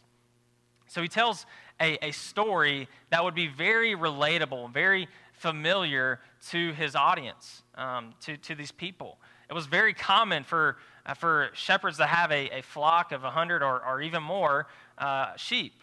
So 0.88 1.02
he 1.02 1.08
tells 1.08 1.46
a, 1.82 1.98
a 2.06 2.12
story 2.12 2.88
that 3.10 3.24
would 3.24 3.36
be 3.36 3.48
very 3.48 3.96
relatable, 3.96 4.72
very 4.72 5.08
familiar 5.34 6.20
to 6.50 6.74
his 6.74 6.96
audience, 6.96 7.64
um, 7.76 8.14
to, 8.22 8.38
to 8.38 8.56
these 8.56 8.72
people. 8.72 9.18
It 9.50 9.54
was 9.54 9.66
very 9.66 9.94
common 9.94 10.44
for, 10.44 10.78
uh, 11.06 11.14
for 11.14 11.50
shepherds 11.54 11.98
to 11.98 12.06
have 12.06 12.32
a, 12.32 12.60
a 12.60 12.62
flock 12.62 13.12
of 13.12 13.24
100 13.24 13.62
or, 13.62 13.86
or 13.86 14.02
even 14.02 14.24
more 14.24 14.68
uh, 14.98 15.36
sheep 15.36 15.74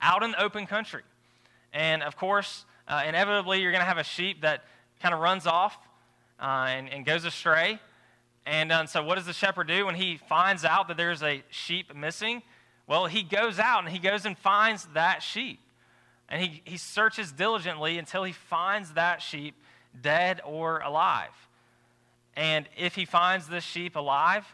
out 0.00 0.22
in 0.22 0.32
the 0.32 0.42
open 0.42 0.66
country. 0.66 1.02
And 1.72 2.02
of 2.02 2.16
course, 2.16 2.64
uh, 2.88 3.02
inevitably, 3.06 3.60
you're 3.60 3.70
going 3.70 3.82
to 3.82 3.86
have 3.86 3.98
a 3.98 4.04
sheep 4.04 4.42
that 4.42 4.64
kind 5.00 5.14
of 5.14 5.20
runs 5.20 5.46
off 5.46 5.76
uh, 6.40 6.66
and, 6.68 6.88
and, 6.88 7.06
goes 7.06 7.24
astray. 7.24 7.78
And 8.44 8.72
uh, 8.72 8.86
so, 8.86 9.02
what 9.02 9.16
does 9.16 9.26
the 9.26 9.32
shepherd 9.32 9.68
do 9.68 9.86
when 9.86 9.94
he 9.94 10.16
finds 10.16 10.64
out 10.64 10.88
that 10.88 10.96
there's 10.96 11.22
a 11.22 11.42
sheep 11.50 11.94
missing? 11.94 12.42
Well, 12.86 13.06
he 13.06 13.22
goes 13.22 13.58
out 13.58 13.84
and 13.84 13.92
he 13.92 13.98
goes 13.98 14.26
and 14.26 14.36
finds 14.36 14.86
that 14.94 15.22
sheep. 15.22 15.60
And 16.28 16.42
he, 16.42 16.62
he 16.64 16.76
searches 16.76 17.30
diligently 17.30 17.98
until 17.98 18.24
he 18.24 18.32
finds 18.32 18.94
that 18.94 19.22
sheep 19.22 19.54
dead 20.00 20.40
or 20.44 20.80
alive. 20.80 21.30
And 22.34 22.68
if 22.76 22.94
he 22.94 23.04
finds 23.04 23.46
this 23.46 23.64
sheep 23.64 23.94
alive, 23.94 24.46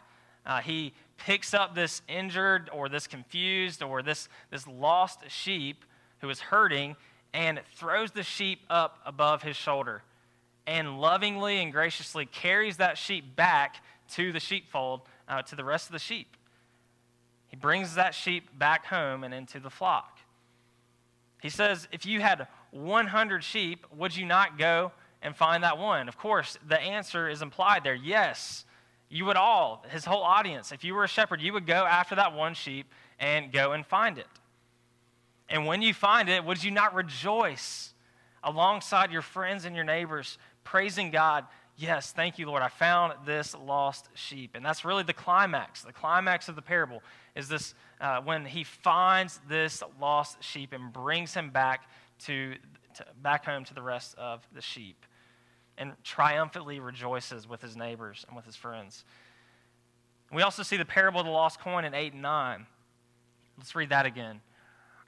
uh, 0.45 0.59
he 0.59 0.93
picks 1.17 1.53
up 1.53 1.73
this 1.73 2.01
injured 2.07 2.69
or 2.71 2.89
this 2.89 3.07
confused 3.07 3.81
or 3.81 4.03
this, 4.03 4.29
this 4.51 4.67
lost 4.67 5.21
sheep 5.29 5.83
who 6.19 6.29
is 6.29 6.39
hurting 6.39 6.95
and 7.33 7.61
throws 7.75 8.11
the 8.11 8.23
sheep 8.23 8.59
up 8.69 8.99
above 9.05 9.41
his 9.41 9.55
shoulder 9.55 10.03
and 10.69 11.01
lovingly 11.01 11.63
and 11.63 11.71
graciously 11.71 12.27
carries 12.27 12.77
that 12.77 12.95
sheep 12.95 13.35
back 13.35 13.83
to 14.11 14.31
the 14.31 14.39
sheepfold, 14.39 15.01
uh, 15.27 15.41
to 15.41 15.55
the 15.55 15.63
rest 15.63 15.87
of 15.87 15.93
the 15.93 15.99
sheep. 15.99 16.37
He 17.47 17.55
brings 17.55 17.95
that 17.95 18.13
sheep 18.13 18.47
back 18.55 18.85
home 18.85 19.23
and 19.23 19.33
into 19.33 19.59
the 19.59 19.71
flock. 19.71 20.19
He 21.41 21.49
says, 21.49 21.87
If 21.91 22.05
you 22.05 22.21
had 22.21 22.47
100 22.69 23.43
sheep, 23.43 23.83
would 23.97 24.15
you 24.15 24.27
not 24.27 24.59
go 24.59 24.91
and 25.23 25.35
find 25.35 25.63
that 25.63 25.79
one? 25.79 26.07
Of 26.07 26.19
course, 26.19 26.59
the 26.67 26.79
answer 26.79 27.27
is 27.27 27.41
implied 27.41 27.83
there. 27.83 27.95
Yes, 27.95 28.63
you 29.09 29.25
would 29.25 29.37
all, 29.37 29.83
his 29.89 30.05
whole 30.05 30.21
audience, 30.21 30.71
if 30.71 30.83
you 30.83 30.93
were 30.93 31.03
a 31.03 31.07
shepherd, 31.07 31.41
you 31.41 31.51
would 31.53 31.65
go 31.65 31.83
after 31.83 32.13
that 32.13 32.35
one 32.35 32.53
sheep 32.53 32.93
and 33.19 33.51
go 33.51 33.71
and 33.71 33.83
find 33.87 34.19
it. 34.19 34.27
And 35.49 35.65
when 35.65 35.81
you 35.81 35.95
find 35.95 36.29
it, 36.29 36.45
would 36.45 36.63
you 36.63 36.69
not 36.69 36.93
rejoice 36.93 37.91
alongside 38.43 39.11
your 39.11 39.21
friends 39.21 39.65
and 39.65 39.75
your 39.75 39.85
neighbors, 39.85 40.37
praising 40.69 41.09
God? 41.09 41.45
Yes, 41.77 42.11
thank 42.11 42.37
you, 42.37 42.45
Lord. 42.45 42.61
I 42.61 42.67
found 42.67 43.13
this 43.25 43.55
lost 43.55 44.07
sheep. 44.13 44.51
And 44.53 44.63
that's 44.63 44.85
really 44.85 45.01
the 45.01 45.13
climax. 45.13 45.81
The 45.81 45.93
climax 45.93 46.47
of 46.47 46.55
the 46.55 46.61
parable 46.61 47.01
is 47.35 47.47
this 47.47 47.73
uh, 47.99 48.21
when 48.21 48.45
he 48.45 48.63
finds 48.63 49.39
this 49.49 49.81
lost 49.99 50.43
sheep 50.43 50.71
and 50.71 50.93
brings 50.93 51.33
him 51.33 51.49
back 51.49 51.89
to, 52.25 52.53
to 52.95 53.05
back 53.23 53.45
home 53.45 53.63
to 53.65 53.73
the 53.73 53.81
rest 53.81 54.13
of 54.19 54.47
the 54.53 54.61
sheep 54.61 55.05
and 55.77 55.93
triumphantly 56.03 56.79
rejoices 56.79 57.47
with 57.47 57.61
his 57.63 57.75
neighbors 57.75 58.23
and 58.27 58.35
with 58.35 58.45
his 58.45 58.55
friends. 58.55 59.05
We 60.31 60.43
also 60.43 60.61
see 60.61 60.77
the 60.77 60.85
parable 60.85 61.21
of 61.21 61.25
the 61.25 61.31
lost 61.31 61.59
coin 61.59 61.83
in 61.83 61.95
8 61.95 62.13
and 62.13 62.21
9. 62.21 62.65
Let's 63.57 63.73
read 63.73 63.89
that 63.89 64.05
again. 64.05 64.41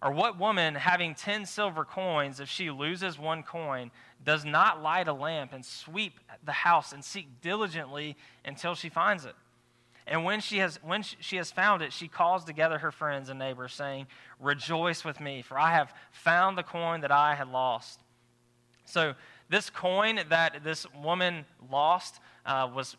Or 0.02 0.12
what 0.12 0.40
woman, 0.40 0.74
having 0.74 1.14
10 1.14 1.46
silver 1.46 1.86
coins, 1.86 2.40
if 2.40 2.50
she 2.50 2.72
loses 2.72 3.20
one 3.20 3.44
coin, 3.44 3.92
does 4.24 4.44
not 4.44 4.82
light 4.82 5.08
a 5.08 5.14
lamp 5.14 5.54
and 5.54 5.64
sweep 5.64 6.20
the 6.44 6.52
house 6.52 6.92
and 6.92 7.06
seek 7.06 7.42
diligently 7.42 8.18
until 8.44 8.74
she 8.74 8.90
finds 8.90 9.26
it? 9.26 9.36
And 10.08 10.26
when 10.26 10.42
she 10.42 10.58
has, 10.58 10.80
when 10.84 11.04
she 11.04 11.38
has 11.38 11.52
found 11.52 11.84
it, 11.84 11.94
she 11.94 12.08
calls 12.08 12.44
together 12.44 12.80
her 12.80 12.92
friends 12.92 13.30
and 13.30 13.38
neighbors, 13.38 13.74
saying, 13.74 14.08
Rejoice 14.40 15.06
with 15.06 15.20
me, 15.20 15.44
for 15.44 15.60
I 15.60 15.72
have 15.72 15.94
found 16.12 16.58
the 16.58 16.64
coin 16.64 17.02
that 17.02 17.12
I 17.12 17.36
had 17.36 17.48
lost. 17.48 18.00
So, 18.86 19.14
this 19.50 19.70
coin 19.70 20.20
that 20.30 20.64
this 20.64 20.88
woman 21.04 21.46
lost 21.70 22.20
uh, 22.46 22.70
was 22.74 22.96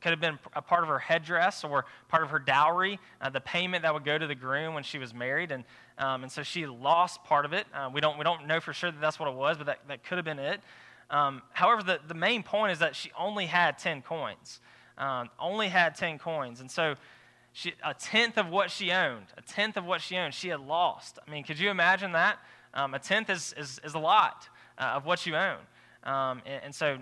could 0.00 0.10
have 0.10 0.20
been 0.20 0.38
a 0.54 0.62
part 0.62 0.82
of 0.82 0.88
her 0.88 0.98
headdress 0.98 1.64
or 1.64 1.84
part 2.08 2.22
of 2.22 2.30
her 2.30 2.38
dowry, 2.38 2.98
uh, 3.20 3.30
the 3.30 3.40
payment 3.40 3.82
that 3.82 3.92
would 3.92 4.04
go 4.04 4.16
to 4.16 4.26
the 4.26 4.34
groom 4.34 4.74
when 4.74 4.82
she 4.82 4.98
was 4.98 5.12
married. 5.12 5.52
And, 5.52 5.64
um, 5.98 6.22
and 6.22 6.30
so 6.30 6.42
she 6.42 6.66
lost 6.66 7.24
part 7.24 7.44
of 7.44 7.52
it. 7.52 7.66
Uh, 7.74 7.90
we, 7.92 8.00
don't, 8.00 8.18
we 8.18 8.24
don't 8.24 8.46
know 8.46 8.60
for 8.60 8.72
sure 8.72 8.90
that 8.90 9.00
that's 9.00 9.18
what 9.18 9.28
it 9.28 9.34
was, 9.34 9.56
but 9.56 9.66
that, 9.66 9.80
that 9.88 10.04
could 10.04 10.18
have 10.18 10.24
been 10.24 10.38
it. 10.38 10.60
Um, 11.10 11.42
however, 11.52 11.82
the, 11.82 12.00
the 12.06 12.14
main 12.14 12.42
point 12.42 12.72
is 12.72 12.78
that 12.80 12.96
she 12.96 13.10
only 13.18 13.46
had 13.46 13.78
10 13.78 14.02
coins. 14.02 14.60
Um, 14.98 15.28
only 15.38 15.68
had 15.68 15.94
10 15.94 16.18
coins. 16.18 16.60
And 16.60 16.70
so 16.70 16.94
she, 17.52 17.74
a 17.84 17.94
tenth 17.94 18.38
of 18.38 18.48
what 18.48 18.70
she 18.70 18.92
owned, 18.92 19.26
a 19.36 19.42
tenth 19.42 19.76
of 19.76 19.84
what 19.84 20.00
she 20.00 20.16
owned, 20.16 20.34
she 20.34 20.48
had 20.48 20.60
lost. 20.60 21.18
I 21.26 21.30
mean, 21.30 21.44
could 21.44 21.58
you 21.58 21.70
imagine 21.70 22.12
that? 22.12 22.38
Um, 22.74 22.94
a 22.94 22.98
tenth 22.98 23.30
is, 23.30 23.54
is, 23.56 23.80
is 23.84 23.94
a 23.94 23.98
lot 23.98 24.48
uh, 24.78 24.94
of 24.96 25.06
what 25.06 25.24
you 25.26 25.36
own. 25.36 25.58
Um, 26.04 26.42
and, 26.46 26.64
and, 26.64 26.74
so, 26.74 26.98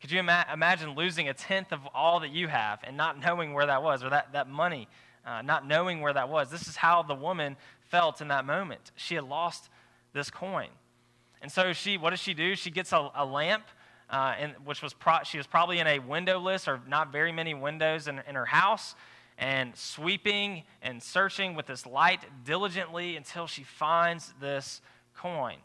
could 0.00 0.10
you 0.10 0.20
ima- 0.20 0.46
imagine 0.52 0.94
losing 0.94 1.28
a 1.28 1.34
tenth 1.34 1.72
of 1.72 1.80
all 1.94 2.20
that 2.20 2.30
you 2.30 2.48
have 2.48 2.80
and 2.84 2.96
not 2.96 3.18
knowing 3.18 3.54
where 3.54 3.66
that 3.66 3.82
was, 3.82 4.04
or 4.04 4.10
that, 4.10 4.32
that 4.32 4.48
money, 4.48 4.88
uh, 5.24 5.42
not 5.42 5.66
knowing 5.66 6.00
where 6.00 6.12
that 6.12 6.28
was? 6.28 6.50
This 6.50 6.68
is 6.68 6.76
how 6.76 7.02
the 7.02 7.14
woman 7.14 7.56
felt 7.90 8.20
in 8.20 8.28
that 8.28 8.44
moment. 8.44 8.92
She 8.96 9.14
had 9.14 9.24
lost 9.24 9.68
this 10.12 10.30
coin. 10.30 10.68
And 11.42 11.50
so, 11.50 11.72
she, 11.72 11.96
what 11.98 12.10
does 12.10 12.20
she 12.20 12.34
do? 12.34 12.56
She 12.56 12.70
gets 12.70 12.92
a, 12.92 13.10
a 13.14 13.24
lamp, 13.24 13.64
uh, 14.10 14.34
and, 14.38 14.54
which 14.64 14.82
was 14.82 14.92
pro- 14.92 15.22
she 15.24 15.38
was 15.38 15.46
probably 15.46 15.78
in 15.78 15.86
a 15.86 15.98
windowless 15.98 16.68
or 16.68 16.80
not 16.86 17.12
very 17.12 17.32
many 17.32 17.54
windows 17.54 18.08
in, 18.08 18.20
in 18.28 18.34
her 18.34 18.46
house, 18.46 18.94
and 19.38 19.76
sweeping 19.76 20.62
and 20.82 21.02
searching 21.02 21.54
with 21.54 21.66
this 21.66 21.86
light 21.86 22.20
diligently 22.44 23.16
until 23.16 23.46
she 23.46 23.62
finds 23.62 24.32
this 24.40 24.80
coin. 25.14 25.56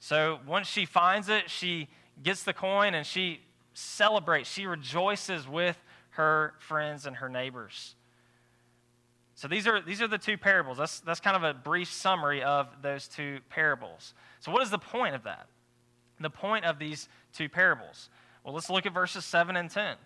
So 0.00 0.38
once 0.46 0.68
she 0.68 0.86
finds 0.86 1.28
it, 1.28 1.50
she 1.50 1.88
gets 2.22 2.42
the 2.42 2.52
coin 2.52 2.94
and 2.94 3.06
she 3.06 3.40
celebrates. 3.74 4.50
She 4.50 4.66
rejoices 4.66 5.48
with 5.48 5.76
her 6.10 6.54
friends 6.58 7.06
and 7.06 7.16
her 7.16 7.28
neighbors. 7.28 7.94
So 9.34 9.46
these 9.46 9.68
are, 9.68 9.80
these 9.80 10.02
are 10.02 10.08
the 10.08 10.18
two 10.18 10.36
parables. 10.36 10.78
That's, 10.78 10.98
that's 11.00 11.20
kind 11.20 11.36
of 11.36 11.44
a 11.44 11.54
brief 11.54 11.92
summary 11.92 12.42
of 12.42 12.66
those 12.82 13.06
two 13.06 13.38
parables. 13.50 14.14
So, 14.40 14.50
what 14.50 14.62
is 14.62 14.70
the 14.70 14.80
point 14.80 15.14
of 15.14 15.22
that? 15.22 15.46
The 16.18 16.28
point 16.28 16.64
of 16.64 16.80
these 16.80 17.08
two 17.32 17.48
parables? 17.48 18.10
Well, 18.42 18.52
let's 18.52 18.68
look 18.68 18.84
at 18.84 18.92
verses 18.92 19.24
7 19.24 19.54
and 19.54 19.70
10. 19.70 19.96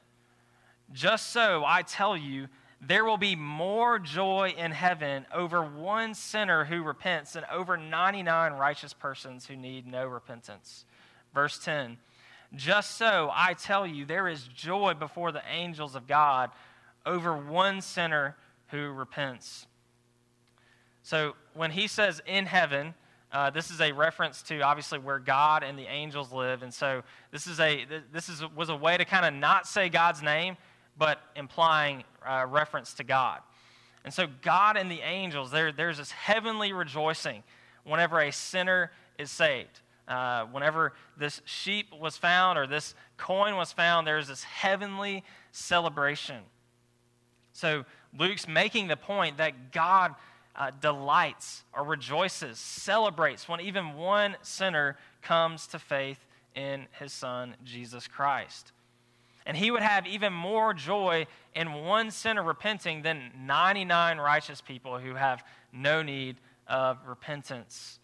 Just 0.93 1.31
so 1.31 1.65
I 1.67 1.81
tell 1.81 2.15
you, 2.15 2.49
there 2.79 3.05
will 3.05 3.17
be 3.17 3.37
more 3.37 3.99
joy 3.99 4.53
in 4.59 4.73
heaven 4.73 5.25
over 5.33 5.63
one 5.63 6.13
sinner 6.13 6.65
who 6.65 6.83
repents 6.83 7.33
than 7.33 7.45
over 7.51 7.77
99 7.77 8.53
righteous 8.53 8.93
persons 8.93 9.47
who 9.47 9.57
need 9.57 9.87
no 9.87 10.05
repentance. 10.07 10.85
Verse 11.35 11.59
10 11.59 11.99
Just 12.55 12.97
so 12.97 13.31
I 13.33 13.55
tell 13.55 13.87
you, 13.87 14.05
there 14.05 14.29
is 14.29 14.49
joy 14.49 14.95
before 14.95 15.33
the 15.33 15.43
angels 15.51 15.95
of 15.95 16.07
God 16.07 16.51
over 17.05 17.37
one 17.37 17.81
sinner 17.81 18.37
who 18.69 18.91
repents. 18.91 19.67
So 21.03 21.35
when 21.55 21.73
he 21.73 21.89
says 21.89 22.23
in 22.27 22.47
heaven, 22.47 22.95
uh, 23.33 23.51
this 23.51 23.71
is 23.71 23.81
a 23.81 23.93
reference 23.93 24.43
to 24.43 24.61
obviously 24.61 24.99
where 24.99 25.19
God 25.19 25.63
and 25.63 25.79
the 25.79 25.87
angels 25.87 26.33
live, 26.33 26.63
and 26.63 26.73
so 26.73 27.03
this 27.31 27.47
is 27.47 27.59
a 27.61 27.87
this 28.13 28.29
is 28.29 28.43
was 28.55 28.69
a 28.69 28.77
way 28.77 28.97
to 28.97 29.05
kind 29.05 29.25
of 29.25 29.33
not 29.33 29.67
say 29.67 29.89
God's 29.89 30.23
name, 30.23 30.57
but 30.99 31.19
implying 31.35 32.05
uh, 32.27 32.47
reference 32.49 32.95
to 32.95 33.05
God. 33.05 33.41
And 34.05 34.13
so, 34.13 34.27
God 34.43 34.77
and 34.77 34.91
the 34.91 35.01
angels, 35.01 35.51
there, 35.51 35.73
there's 35.73 35.99
this 35.99 36.11
heavenly 36.11 36.73
rejoicing 36.73 37.43
whenever 37.85 38.21
a 38.21 38.33
sinner 38.33 38.91
is 39.19 39.31
saved. 39.31 39.81
Uh, 40.13 40.45
whenever 40.53 40.93
this 41.17 41.41
sheep 41.47 41.87
was 41.99 42.19
found 42.19 42.59
or 42.59 42.67
this 42.67 42.95
coin 43.17 43.57
was 43.57 43.73
found, 43.73 44.07
there's 44.07 44.29
this 44.29 44.45
heavenly 44.45 45.25
celebration. 45.53 46.43
So, 47.55 47.85
Luke's 48.19 48.47
making 48.47 48.89
the 48.89 48.97
point 48.97 49.39
that 49.39 49.73
God 49.73 50.15
uh, 50.55 50.71
delights 50.83 51.65
or 51.73 51.83
rejoices, 51.85 52.59
celebrates 52.59 53.49
when 53.49 53.63
even 53.63 53.95
one 53.95 54.37
sinner 54.43 54.99
comes 55.23 55.67
to 55.69 55.79
faith 55.79 56.19
in 56.55 56.89
his 56.99 57.11
son, 57.11 57.55
Jesus 57.65 58.07
Christ. 58.07 58.73
And 59.47 59.57
he 59.57 59.71
would 59.71 59.83
have 59.83 60.07
even 60.07 60.35
more 60.35 60.75
joy 60.75 61.27
in 61.55 61.73
one 61.73 62.11
sinner 62.11 62.43
repenting 62.43 63.01
than 63.01 63.31
99 63.47 64.19
righteous 64.19 64.61
people 64.61 64.99
who 64.99 65.15
have 65.15 65.43
no 65.73 66.03
need 66.03 66.37
of 66.69 66.99
repentance. 67.07 67.99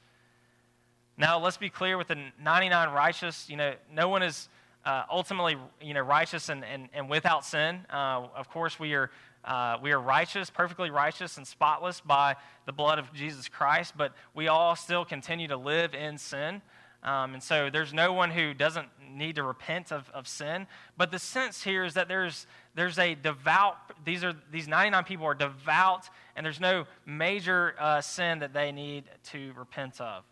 Now, 1.18 1.40
let's 1.40 1.56
be 1.56 1.68
clear 1.68 1.98
with 1.98 2.06
the 2.06 2.18
99 2.40 2.90
righteous, 2.90 3.50
you 3.50 3.56
know, 3.56 3.74
no 3.92 4.08
one 4.08 4.22
is 4.22 4.48
uh, 4.84 5.02
ultimately, 5.10 5.56
you 5.82 5.92
know, 5.92 6.00
righteous 6.00 6.48
and, 6.48 6.64
and, 6.64 6.88
and 6.94 7.10
without 7.10 7.44
sin. 7.44 7.84
Uh, 7.92 8.28
of 8.36 8.48
course, 8.48 8.78
we 8.78 8.94
are, 8.94 9.10
uh, 9.44 9.78
we 9.82 9.90
are 9.90 10.00
righteous, 10.00 10.48
perfectly 10.48 10.90
righteous 10.90 11.36
and 11.36 11.44
spotless 11.44 12.00
by 12.00 12.36
the 12.66 12.72
blood 12.72 13.00
of 13.00 13.12
Jesus 13.12 13.48
Christ, 13.48 13.94
but 13.96 14.14
we 14.32 14.46
all 14.46 14.76
still 14.76 15.04
continue 15.04 15.48
to 15.48 15.56
live 15.56 15.92
in 15.92 16.18
sin. 16.18 16.62
Um, 17.02 17.34
and 17.34 17.42
so 17.42 17.68
there's 17.68 17.92
no 17.92 18.12
one 18.12 18.30
who 18.30 18.54
doesn't 18.54 18.86
need 19.10 19.34
to 19.36 19.42
repent 19.42 19.90
of, 19.90 20.08
of 20.10 20.28
sin. 20.28 20.68
But 20.96 21.10
the 21.10 21.18
sense 21.18 21.64
here 21.64 21.84
is 21.84 21.94
that 21.94 22.06
there's, 22.06 22.46
there's 22.76 22.98
a 22.98 23.16
devout, 23.16 23.76
these, 24.04 24.22
are, 24.22 24.34
these 24.52 24.68
99 24.68 25.02
people 25.02 25.26
are 25.26 25.34
devout, 25.34 26.08
and 26.36 26.46
there's 26.46 26.60
no 26.60 26.86
major 27.04 27.74
uh, 27.76 28.00
sin 28.02 28.38
that 28.38 28.52
they 28.52 28.70
need 28.70 29.04
to 29.30 29.52
repent 29.56 30.00
of. 30.00 30.22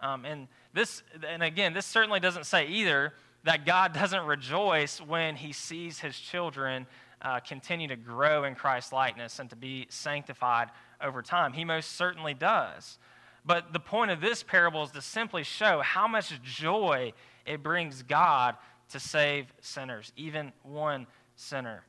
Um, 0.00 0.24
and 0.24 0.48
this, 0.74 1.02
and 1.26 1.42
again, 1.42 1.72
this 1.74 1.86
certainly 1.86 2.20
doesn't 2.20 2.46
say 2.46 2.66
either 2.66 3.14
that 3.44 3.66
God 3.66 3.92
doesn't 3.92 4.26
rejoice 4.26 5.00
when 5.00 5.36
he 5.36 5.52
sees 5.52 6.00
his 6.00 6.18
children 6.18 6.86
uh, 7.22 7.40
continue 7.40 7.88
to 7.88 7.96
grow 7.96 8.44
in 8.44 8.54
Christ's 8.54 8.92
likeness 8.92 9.38
and 9.38 9.50
to 9.50 9.56
be 9.56 9.86
sanctified 9.90 10.68
over 11.02 11.22
time. 11.22 11.52
He 11.52 11.64
most 11.64 11.96
certainly 11.96 12.34
does. 12.34 12.98
But 13.44 13.72
the 13.72 13.80
point 13.80 14.10
of 14.10 14.20
this 14.20 14.42
parable 14.42 14.82
is 14.84 14.90
to 14.92 15.02
simply 15.02 15.42
show 15.42 15.80
how 15.80 16.06
much 16.06 16.40
joy 16.42 17.12
it 17.46 17.62
brings 17.62 18.02
God 18.02 18.56
to 18.90 19.00
save 19.00 19.46
sinners, 19.60 20.12
even 20.16 20.52
one 20.62 21.06
sinner. 21.36 21.84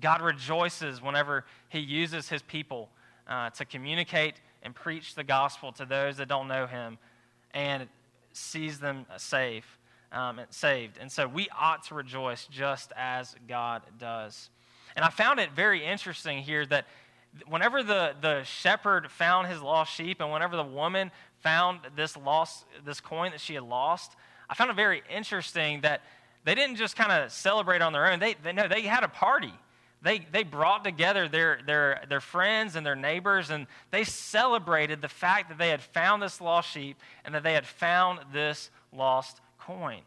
God 0.00 0.20
rejoices 0.20 1.02
whenever 1.02 1.44
He 1.68 1.80
uses 1.80 2.28
His 2.28 2.42
people 2.42 2.90
uh, 3.26 3.50
to 3.50 3.64
communicate 3.64 4.34
and 4.62 4.74
preach 4.74 5.14
the 5.14 5.24
gospel 5.24 5.72
to 5.72 5.84
those 5.84 6.16
that 6.16 6.28
don't 6.28 6.48
know 6.48 6.66
Him 6.66 6.98
and 7.52 7.88
sees 8.32 8.78
them 8.78 9.06
safe, 9.16 9.78
Um, 10.12 10.40
saved. 10.50 10.98
And 11.00 11.10
so 11.12 11.26
we 11.28 11.48
ought 11.58 11.82
to 11.88 11.94
rejoice 11.94 12.46
just 12.46 12.92
as 12.96 13.36
God 13.46 13.82
does. 13.98 14.50
And 14.96 15.04
I 15.04 15.10
found 15.10 15.38
it 15.38 15.52
very 15.52 15.84
interesting 15.84 16.38
here 16.42 16.64
that 16.66 16.86
whenever 17.46 17.82
the, 17.82 18.14
the 18.20 18.42
shepherd 18.42 19.10
found 19.10 19.48
his 19.48 19.60
lost 19.60 19.92
sheep 19.92 20.20
and 20.20 20.32
whenever 20.32 20.56
the 20.56 20.64
woman 20.64 21.10
found 21.40 21.80
this 21.94 22.16
lost 22.16 22.64
this 22.84 23.00
coin 23.00 23.30
that 23.32 23.40
she 23.40 23.54
had 23.54 23.64
lost, 23.64 24.16
I 24.48 24.54
found 24.54 24.70
it 24.70 24.76
very 24.76 25.02
interesting 25.14 25.82
that 25.82 26.00
they 26.44 26.54
didn't 26.54 26.76
just 26.76 26.96
kind 26.96 27.12
of 27.12 27.30
celebrate 27.30 27.82
on 27.82 27.92
their 27.92 28.10
own. 28.10 28.18
They, 28.18 28.34
they 28.42 28.52
no, 28.52 28.66
they 28.66 28.82
had 28.82 29.04
a 29.04 29.08
party. 29.08 29.52
They, 30.00 30.20
they 30.30 30.44
brought 30.44 30.84
together 30.84 31.28
their, 31.28 31.58
their, 31.66 32.02
their 32.08 32.20
friends 32.20 32.76
and 32.76 32.86
their 32.86 32.94
neighbors, 32.94 33.50
and 33.50 33.66
they 33.90 34.04
celebrated 34.04 35.02
the 35.02 35.08
fact 35.08 35.48
that 35.48 35.58
they 35.58 35.70
had 35.70 35.82
found 35.82 36.22
this 36.22 36.40
lost 36.40 36.70
sheep 36.70 36.96
and 37.24 37.34
that 37.34 37.42
they 37.42 37.54
had 37.54 37.66
found 37.66 38.20
this 38.32 38.70
lost 38.92 39.40
coin. 39.58 40.02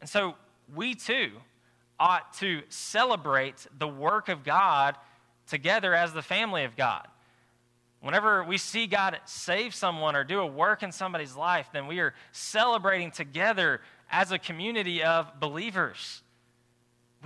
And 0.00 0.10
so 0.10 0.34
we 0.74 0.94
too 0.94 1.30
ought 1.98 2.34
to 2.34 2.62
celebrate 2.68 3.66
the 3.78 3.88
work 3.88 4.28
of 4.28 4.44
God 4.44 4.96
together 5.46 5.94
as 5.94 6.12
the 6.12 6.22
family 6.22 6.64
of 6.64 6.76
God. 6.76 7.06
Whenever 8.00 8.44
we 8.44 8.58
see 8.58 8.86
God 8.86 9.18
save 9.24 9.74
someone 9.74 10.14
or 10.14 10.22
do 10.22 10.40
a 10.40 10.46
work 10.46 10.82
in 10.82 10.92
somebody's 10.92 11.34
life, 11.34 11.70
then 11.72 11.86
we 11.86 11.98
are 12.00 12.14
celebrating 12.30 13.10
together 13.10 13.80
as 14.10 14.32
a 14.32 14.38
community 14.38 15.02
of 15.02 15.40
believers. 15.40 16.22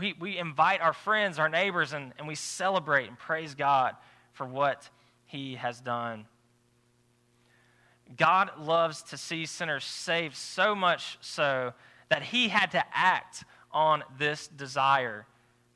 We, 0.00 0.14
we 0.18 0.38
invite 0.38 0.80
our 0.80 0.94
friends, 0.94 1.38
our 1.38 1.50
neighbors, 1.50 1.92
and, 1.92 2.14
and 2.18 2.26
we 2.26 2.34
celebrate 2.34 3.06
and 3.08 3.18
praise 3.18 3.54
God 3.54 3.94
for 4.32 4.46
what 4.46 4.88
He 5.26 5.56
has 5.56 5.78
done. 5.78 6.24
God 8.16 8.50
loves 8.58 9.02
to 9.04 9.18
see 9.18 9.44
sinners 9.44 9.84
saved 9.84 10.36
so 10.36 10.74
much 10.74 11.18
so 11.20 11.74
that 12.08 12.22
He 12.22 12.48
had 12.48 12.70
to 12.70 12.82
act 12.94 13.44
on 13.72 14.02
this 14.18 14.48
desire 14.48 15.26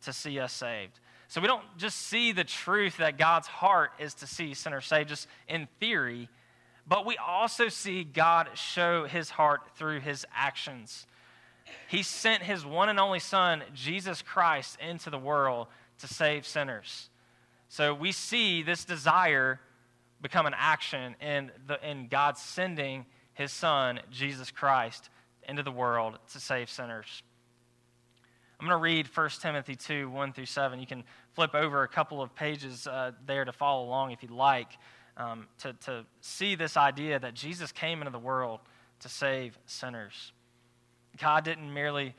to 0.05 0.13
see 0.15 0.41
us 0.41 0.55
saved. 0.55 0.99
So 1.29 1.43
we 1.43 1.47
don't 1.47 1.65
just 1.77 1.99
see 1.99 2.33
the 2.33 2.45
truth 2.45 2.97
that 2.97 3.19
God's 3.19 3.47
heart 3.47 3.93
is 3.99 4.15
to 4.15 4.27
see 4.27 4.55
sinners 4.55 4.87
saved 4.87 5.11
just 5.11 5.29
in 5.49 5.69
theory, 5.81 6.31
but 6.89 7.05
we 7.05 7.19
also 7.19 7.69
see 7.69 8.05
God 8.05 8.49
show 8.55 9.05
his 9.05 9.29
heart 9.29 9.61
through 9.77 10.01
his 10.01 10.25
actions. 10.35 11.07
He 11.89 12.03
sent 12.03 12.43
his 12.43 12.65
one 12.65 12.89
and 12.89 12.99
only 12.99 13.21
Son, 13.21 13.63
Jesus 13.75 14.23
Christ, 14.23 14.79
into 14.81 15.11
the 15.11 15.19
world 15.19 15.69
to 15.99 16.09
save 16.09 16.47
sinners. 16.47 17.09
So 17.69 17.95
we 17.95 18.13
see 18.13 18.63
this 18.63 18.85
desire 18.85 19.61
become 20.21 20.47
an 20.47 20.55
action 20.57 21.17
in, 21.21 21.51
the, 21.67 21.79
in 21.89 22.09
God 22.09 22.39
sending 22.39 23.05
his 23.35 23.53
Son, 23.53 24.01
Jesus 24.11 24.51
Christ, 24.51 25.11
into 25.49 25.63
the 25.63 25.73
world 25.73 26.19
to 26.33 26.41
save 26.41 26.71
sinners. 26.71 27.23
I'm 28.59 28.67
going 28.67 28.79
to 28.79 28.83
read 28.83 29.07
1 29.15 29.31
Timothy 29.43 29.77
2 29.77 30.09
1 30.09 30.33
through 30.33 30.47
7. 30.47 30.81
You 30.81 30.87
can 30.87 31.05
flip 31.35 31.55
over 31.55 31.83
a 31.83 31.89
couple 31.89 32.23
of 32.23 32.35
pages 32.35 32.87
uh, 32.87 33.11
there 33.27 33.45
to 33.45 33.53
follow 33.53 33.85
along 33.85 34.13
if 34.13 34.23
you'd 34.23 34.31
like, 34.31 34.79
um, 35.17 35.47
to, 35.59 35.73
to 35.85 36.07
see 36.21 36.55
this 36.55 36.77
idea 36.77 37.19
that 37.19 37.35
Jesus 37.35 37.73
came 37.73 38.01
into 38.01 38.11
the 38.11 38.19
world 38.19 38.61
to 39.01 39.09
save 39.09 39.59
sinners. 39.67 40.33
God 41.19 41.45
didn't 41.45 41.73
merely 41.73 42.15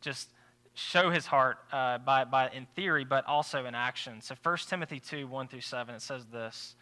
just 0.00 0.28
show 0.74 1.10
his 1.10 1.26
heart 1.26 1.58
uh, 1.72 1.98
by, 1.98 2.24
by, 2.24 2.48
in 2.50 2.66
theory, 2.74 3.04
but 3.04 3.26
also 3.26 3.66
in 3.66 3.74
action. 3.74 4.20
So 4.20 4.34
1 4.42 4.56
Timothy 4.68 5.00
2 5.00 5.26
1 5.26 5.48
through 5.48 5.60
7, 5.60 5.94
it 5.94 6.02
says 6.02 6.24
this. 6.26 6.74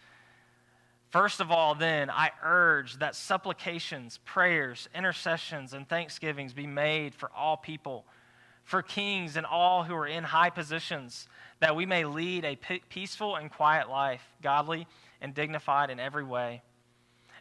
First 1.11 1.41
of 1.41 1.51
all, 1.51 1.75
then, 1.75 2.11
I 2.11 2.31
urge 2.43 2.99
that 2.99 3.15
supplications, 3.15 4.19
prayers, 4.27 4.89
intercessions, 4.95 5.73
and 5.73 5.89
thanksgivings 5.89 6.53
be 6.53 6.67
made 6.67 7.15
for 7.15 7.31
all 7.35 7.57
people, 7.57 8.05
for 8.63 8.83
kings 8.83 9.37
and 9.37 9.47
all 9.47 9.85
who 9.85 9.95
are 9.95 10.07
in 10.07 10.23
high 10.23 10.51
positions 10.51 11.27
that 11.61 11.75
we 11.75 11.87
may 11.87 12.05
lead 12.05 12.45
a 12.45 12.57
peaceful 12.89 13.37
and 13.37 13.51
quiet 13.51 13.89
life, 13.89 14.23
godly 14.43 14.87
and 15.21 15.35
dignified 15.35 15.91
in 15.91 15.99
every 15.99 16.25
way. 16.25 16.63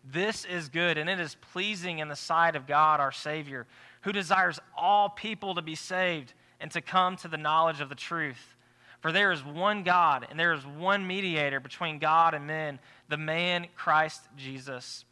This 0.03 0.45
is 0.45 0.69
good, 0.69 0.97
and 0.97 1.09
it 1.09 1.19
is 1.19 1.35
pleasing 1.51 1.99
in 1.99 2.07
the 2.07 2.15
sight 2.15 2.55
of 2.55 2.65
God 2.65 2.99
our 2.99 3.11
Savior, 3.11 3.67
who 4.07 4.13
desires 4.13 4.57
all 4.77 5.09
people 5.09 5.53
to 5.53 5.61
be 5.61 5.75
saved 5.75 6.33
and 6.61 6.71
to 6.71 6.79
come 6.79 7.17
to 7.17 7.27
the 7.27 7.35
knowledge 7.35 7.81
of 7.81 7.89
the 7.89 7.95
truth. 7.95 8.55
For 9.01 9.11
there 9.11 9.33
is 9.33 9.43
one 9.43 9.83
God, 9.83 10.25
and 10.29 10.39
there 10.39 10.53
is 10.53 10.65
one 10.65 11.05
mediator 11.05 11.59
between 11.59 11.99
God 11.99 12.33
and 12.33 12.47
men, 12.47 12.79
the 13.09 13.17
man 13.17 13.67
Christ 13.75 14.21
Jesus, 14.37 15.03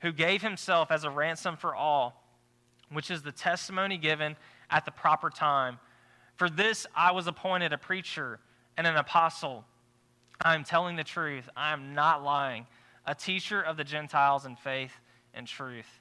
who 0.00 0.10
gave 0.10 0.42
himself 0.42 0.90
as 0.90 1.04
a 1.04 1.10
ransom 1.10 1.56
for 1.56 1.76
all, 1.76 2.24
which 2.90 3.08
is 3.08 3.22
the 3.22 3.30
testimony 3.30 3.96
given 3.96 4.34
at 4.68 4.84
the 4.84 4.90
proper 4.90 5.30
time. 5.30 5.78
For 6.34 6.50
this 6.50 6.88
I 6.96 7.12
was 7.12 7.28
appointed 7.28 7.72
a 7.72 7.78
preacher 7.78 8.40
and 8.76 8.84
an 8.84 8.96
apostle. 8.96 9.64
I 10.44 10.56
am 10.56 10.64
telling 10.64 10.96
the 10.96 11.04
truth. 11.04 11.48
I 11.56 11.72
am 11.72 11.94
not 11.94 12.24
lying. 12.24 12.66
A 13.06 13.14
teacher 13.14 13.62
of 13.62 13.76
the 13.76 13.84
Gentiles 13.84 14.44
in 14.44 14.56
faith 14.56 14.94
and 15.34 15.46
truth. 15.46 15.99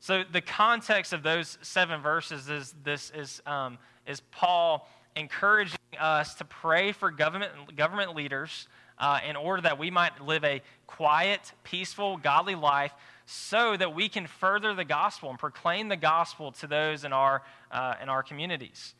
So 0.00 0.24
the 0.24 0.40
context 0.40 1.12
of 1.12 1.22
those 1.22 1.58
seven 1.60 2.00
verses 2.00 2.48
is 2.48 2.74
this 2.82 3.12
is 3.14 3.42
um, 3.44 3.76
is 4.06 4.20
Paul 4.32 4.88
encouraging 5.14 5.78
us 5.98 6.34
to 6.36 6.44
pray 6.44 6.92
for 6.92 7.10
government 7.10 7.76
government 7.76 8.16
leaders 8.16 8.66
uh, 8.98 9.20
in 9.28 9.36
order 9.36 9.60
that 9.62 9.78
we 9.78 9.90
might 9.90 10.18
live 10.22 10.42
a 10.42 10.62
quiet, 10.86 11.52
peaceful, 11.64 12.16
godly 12.16 12.54
life, 12.54 12.92
so 13.26 13.76
that 13.76 13.94
we 13.94 14.08
can 14.08 14.26
further 14.26 14.74
the 14.74 14.86
gospel 14.86 15.28
and 15.28 15.38
proclaim 15.38 15.88
the 15.88 15.96
gospel 15.96 16.50
to 16.52 16.66
those 16.66 17.04
in 17.04 17.12
our 17.12 17.42
uh, 17.70 17.94
in 18.02 18.08
our 18.08 18.22
communities. 18.22 18.94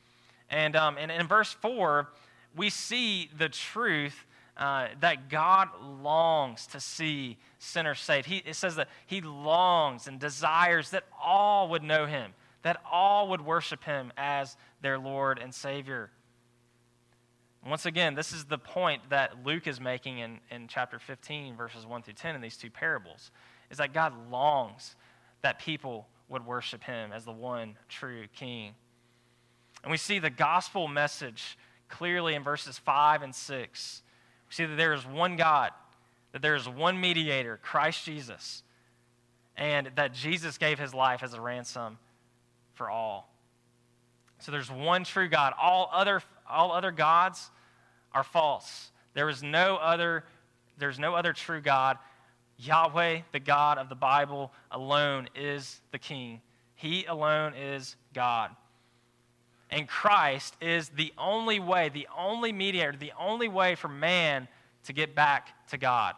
And, 0.50 0.76
um, 0.76 0.98
and 0.98 1.10
in 1.10 1.26
verse 1.26 1.52
four, 1.52 2.08
we 2.54 2.70
see 2.70 3.30
the 3.38 3.48
truth 3.48 4.26
uh, 4.60 4.88
that 5.00 5.30
God 5.30 5.70
longs 5.80 6.66
to 6.68 6.80
see 6.80 7.38
sinners 7.58 7.98
saved. 7.98 8.26
He, 8.26 8.42
it 8.44 8.54
says 8.54 8.76
that 8.76 8.88
He 9.06 9.22
longs 9.22 10.06
and 10.06 10.20
desires 10.20 10.90
that 10.90 11.04
all 11.22 11.70
would 11.70 11.82
know 11.82 12.04
Him, 12.04 12.34
that 12.62 12.76
all 12.90 13.28
would 13.30 13.40
worship 13.40 13.82
Him 13.82 14.12
as 14.18 14.58
their 14.82 14.98
Lord 14.98 15.38
and 15.38 15.54
Savior. 15.54 16.10
Once 17.66 17.86
again, 17.86 18.14
this 18.14 18.32
is 18.32 18.44
the 18.44 18.58
point 18.58 19.00
that 19.08 19.44
Luke 19.46 19.66
is 19.66 19.80
making 19.80 20.18
in, 20.18 20.40
in 20.50 20.68
chapter 20.68 20.98
15, 20.98 21.56
verses 21.56 21.86
1 21.86 22.02
through 22.02 22.14
10 22.14 22.34
in 22.34 22.42
these 22.42 22.58
two 22.58 22.70
parables, 22.70 23.30
is 23.70 23.78
that 23.78 23.94
God 23.94 24.12
longs 24.30 24.94
that 25.40 25.58
people 25.58 26.06
would 26.28 26.44
worship 26.44 26.84
Him 26.84 27.12
as 27.12 27.24
the 27.24 27.32
one 27.32 27.76
true 27.88 28.24
King. 28.36 28.74
And 29.82 29.90
we 29.90 29.96
see 29.96 30.18
the 30.18 30.28
gospel 30.28 30.86
message 30.86 31.56
clearly 31.88 32.34
in 32.34 32.44
verses 32.44 32.78
5 32.78 33.22
and 33.22 33.34
6. 33.34 34.02
We 34.50 34.54
see 34.54 34.66
that 34.66 34.76
there 34.76 34.92
is 34.92 35.06
one 35.06 35.36
God, 35.36 35.70
that 36.32 36.42
there 36.42 36.56
is 36.56 36.68
one 36.68 37.00
mediator, 37.00 37.58
Christ 37.62 38.04
Jesus, 38.04 38.64
and 39.56 39.90
that 39.94 40.12
Jesus 40.12 40.58
gave 40.58 40.78
his 40.78 40.92
life 40.92 41.22
as 41.22 41.34
a 41.34 41.40
ransom 41.40 41.98
for 42.74 42.90
all. 42.90 43.32
So 44.40 44.50
there's 44.50 44.70
one 44.70 45.04
true 45.04 45.28
God. 45.28 45.52
All 45.60 45.88
other, 45.92 46.22
all 46.48 46.72
other 46.72 46.90
gods 46.90 47.50
are 48.12 48.24
false. 48.24 48.90
There 49.14 49.28
is 49.28 49.42
no 49.42 49.76
other, 49.76 50.24
there's 50.78 50.98
no 50.98 51.14
other 51.14 51.32
true 51.32 51.60
God. 51.60 51.98
Yahweh, 52.58 53.20
the 53.32 53.40
God 53.40 53.78
of 53.78 53.88
the 53.88 53.94
Bible, 53.94 54.52
alone 54.70 55.28
is 55.34 55.80
the 55.92 55.98
King. 55.98 56.40
He 56.74 57.04
alone 57.04 57.54
is 57.54 57.96
God. 58.14 58.50
And 59.70 59.86
Christ 59.86 60.56
is 60.60 60.88
the 60.90 61.12
only 61.16 61.60
way, 61.60 61.88
the 61.88 62.08
only 62.16 62.52
mediator, 62.52 62.96
the 62.98 63.12
only 63.18 63.48
way 63.48 63.76
for 63.76 63.88
man 63.88 64.48
to 64.84 64.92
get 64.92 65.14
back 65.14 65.68
to 65.70 65.78
God. 65.78 66.14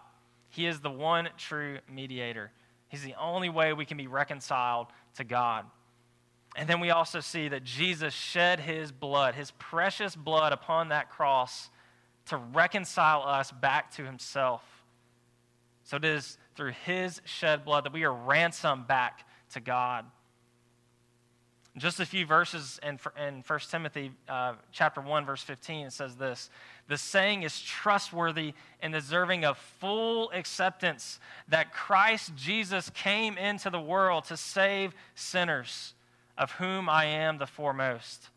He 0.48 0.66
is 0.66 0.80
the 0.80 0.90
one 0.90 1.28
true 1.36 1.78
mediator. 1.90 2.50
He's 2.88 3.02
the 3.02 3.14
only 3.20 3.48
way 3.48 3.72
we 3.72 3.84
can 3.84 3.96
be 3.96 4.06
reconciled 4.06 4.86
to 5.16 5.24
God. 5.24 5.66
And 6.56 6.68
then 6.68 6.80
we 6.80 6.90
also 6.90 7.20
see 7.20 7.48
that 7.48 7.64
Jesus 7.64 8.12
shed 8.12 8.60
his 8.60 8.92
blood, 8.92 9.34
his 9.34 9.50
precious 9.52 10.14
blood 10.14 10.52
upon 10.52 10.88
that 10.88 11.10
cross 11.10 11.70
to 12.26 12.36
reconcile 12.36 13.22
us 13.26 13.50
back 13.50 13.90
to 13.96 14.04
himself. 14.04 14.62
So 15.84 15.96
it 15.96 16.04
is 16.04 16.38
through 16.54 16.72
his 16.84 17.20
shed 17.24 17.64
blood 17.64 17.84
that 17.84 17.92
we 17.92 18.04
are 18.04 18.12
ransomed 18.12 18.86
back 18.86 19.26
to 19.54 19.60
God. 19.60 20.04
Just 21.78 22.00
a 22.00 22.06
few 22.06 22.26
verses 22.26 22.78
in, 22.82 22.98
in 23.18 23.42
1 23.46 23.60
Timothy 23.70 24.12
uh, 24.28 24.54
chapter 24.72 25.00
1, 25.00 25.24
verse 25.24 25.42
15, 25.42 25.86
it 25.86 25.92
says 25.92 26.16
this 26.16 26.50
The 26.88 26.98
saying 26.98 27.44
is 27.44 27.62
trustworthy 27.62 28.52
and 28.80 28.92
deserving 28.92 29.46
of 29.46 29.56
full 29.56 30.30
acceptance 30.32 31.18
that 31.48 31.72
Christ 31.72 32.36
Jesus 32.36 32.90
came 32.90 33.38
into 33.38 33.70
the 33.70 33.80
world 33.80 34.24
to 34.24 34.36
save 34.36 34.92
sinners, 35.14 35.94
of 36.36 36.52
whom 36.52 36.90
I 36.90 37.06
am 37.06 37.38
the 37.38 37.46
foremost. 37.46 38.28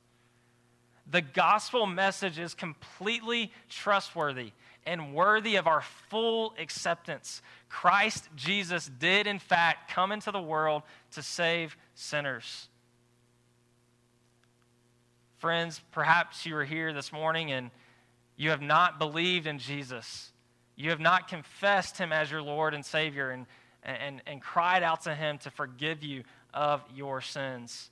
The 1.11 1.21
gospel 1.21 1.85
message 1.85 2.39
is 2.39 2.53
completely 2.53 3.51
trustworthy 3.69 4.53
and 4.85 5.13
worthy 5.13 5.57
of 5.57 5.67
our 5.67 5.81
full 5.81 6.53
acceptance. 6.57 7.41
Christ 7.67 8.29
Jesus 8.35 8.89
did, 8.97 9.27
in 9.27 9.39
fact, 9.39 9.91
come 9.91 10.13
into 10.13 10.31
the 10.31 10.41
world 10.41 10.83
to 11.11 11.21
save 11.21 11.75
sinners. 11.95 12.69
Friends, 15.45 15.79
perhaps 15.91 16.47
you 16.47 16.57
are 16.57 16.65
here 16.65 16.91
this 16.91 17.13
morning 17.13 17.51
and 17.51 17.69
you 18.35 18.49
have 18.49 18.63
not 18.63 18.97
believed 18.97 19.45
in 19.45 19.59
Jesus. 19.59 20.31
You 20.75 20.89
have 20.89 20.99
not 20.99 21.27
confessed 21.27 21.99
him 21.99 22.11
as 22.11 22.31
your 22.31 22.41
Lord 22.41 22.73
and 22.73 22.83
Savior 22.83 23.29
and, 23.29 23.45
and, 23.83 24.23
and 24.25 24.41
cried 24.41 24.81
out 24.81 25.01
to 25.01 25.13
him 25.13 25.37
to 25.37 25.51
forgive 25.51 26.03
you 26.03 26.23
of 26.51 26.81
your 26.95 27.21
sins. 27.21 27.91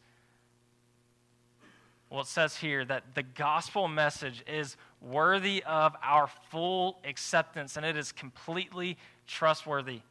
Well, 2.09 2.21
it 2.21 2.27
says 2.27 2.57
here 2.57 2.83
that 2.85 3.13
the 3.13 3.21
gospel 3.21 3.87
message 3.87 4.43
is 4.47 4.75
worthy 4.99 5.63
of 5.63 5.95
our 6.01 6.31
full 6.49 6.97
acceptance 7.05 7.77
and 7.77 7.85
it 7.85 7.95
is 7.95 8.11
completely 8.11 8.97
trustworthy. 9.27 10.01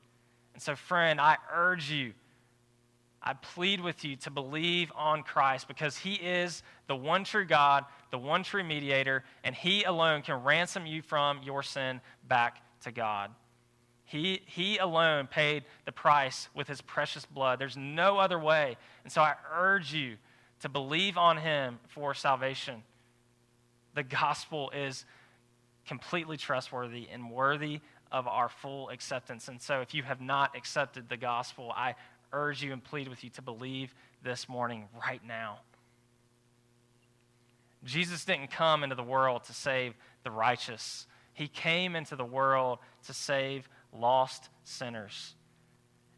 And 0.55 0.63
so, 0.63 0.77
friend, 0.77 1.21
I 1.21 1.39
urge 1.53 1.91
you, 1.91 2.13
I 3.23 3.35
plead 3.35 3.81
with 3.81 4.05
you 4.05 4.17
to 4.17 4.31
believe 4.31 4.91
on 4.97 5.23
Christ 5.23 5.69
because 5.69 5.97
he 5.97 6.15
is 6.15 6.63
the 6.89 6.97
one 6.97 7.23
true 7.25 7.45
God, 7.45 7.85
the 8.11 8.19
one 8.19 8.43
true 8.43 8.65
mediator, 8.65 9.23
and 9.45 9.55
he 9.55 9.85
alone 9.85 10.23
can 10.23 10.43
ransom 10.43 10.87
you 10.87 11.03
from 11.03 11.41
your 11.43 11.63
sin 11.63 12.01
back 12.27 12.63
to 12.83 12.91
God. 12.91 13.31
He, 14.05 14.43
he 14.47 14.79
alone 14.79 15.29
paid 15.29 15.65
the 15.85 15.93
price 15.93 16.49
with 16.53 16.67
his 16.67 16.81
precious 16.81 17.25
blood. 17.25 17.59
There's 17.59 17.77
no 17.77 18.19
other 18.19 18.39
way. 18.39 18.77
And 19.05 19.13
so 19.13 19.23
I 19.23 19.35
urge 19.55 19.95
you 19.95 20.17
to 20.61 20.69
believe 20.69 21.17
on 21.17 21.39
him 21.39 21.79
for 21.89 22.13
salvation. 22.15 22.83
The 23.95 24.03
gospel 24.03 24.71
is 24.71 25.05
completely 25.87 26.37
trustworthy 26.37 27.09
and 27.11 27.31
worthy 27.31 27.81
of 28.13 28.29
our 28.29 28.49
full 28.49 28.91
acceptance. 28.91 29.49
And 29.49 29.61
so, 29.61 29.81
if 29.81 29.95
you 29.95 30.03
have 30.03 30.21
not 30.21 30.55
accepted 30.57 31.09
the 31.09 31.17
gospel, 31.17 31.73
I 31.75 31.95
urge 32.33 32.63
you 32.63 32.73
and 32.73 32.83
plead 32.83 33.09
with 33.09 33.25
you 33.25 33.31
to 33.31 33.43
believe 33.43 33.95
this 34.23 34.49
morning, 34.49 34.89
right 35.07 35.21
now. 35.27 35.59
Jesus 37.85 38.25
didn't 38.25 38.51
come 38.51 38.85
into 38.85 38.95
the 38.95 39.03
world 39.03 39.45
to 39.45 39.53
save 39.53 39.95
the 40.23 40.31
righteous, 40.31 41.07
He 41.35 41.49
came 41.49 41.97
into 41.97 42.17
the 42.17 42.25
world 42.25 42.79
to 43.07 43.13
save 43.13 43.69
lost 43.93 44.49
sinners. 44.65 45.35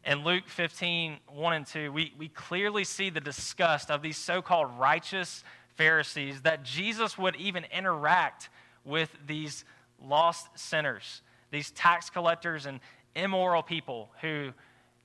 In 0.05 0.23
Luke 0.23 0.47
15, 0.47 1.17
1 1.27 1.53
and 1.53 1.65
2, 1.65 1.91
we, 1.91 2.13
we 2.17 2.27
clearly 2.27 2.83
see 2.83 3.09
the 3.09 3.19
disgust 3.19 3.89
of 3.89 4.03
these 4.03 4.17
so 4.17 4.39
called 4.39 4.69
righteous 4.77 5.43
Pharisees 5.75 6.41
that 6.41 6.63
Jesus 6.63 7.17
would 7.17 7.35
even 7.37 7.65
interact 7.75 8.49
with 8.83 9.09
these 9.25 9.65
lost 9.99 10.47
sinners, 10.55 11.23
these 11.49 11.71
tax 11.71 12.11
collectors 12.11 12.67
and 12.67 12.79
immoral 13.15 13.63
people 13.63 14.09
who 14.21 14.51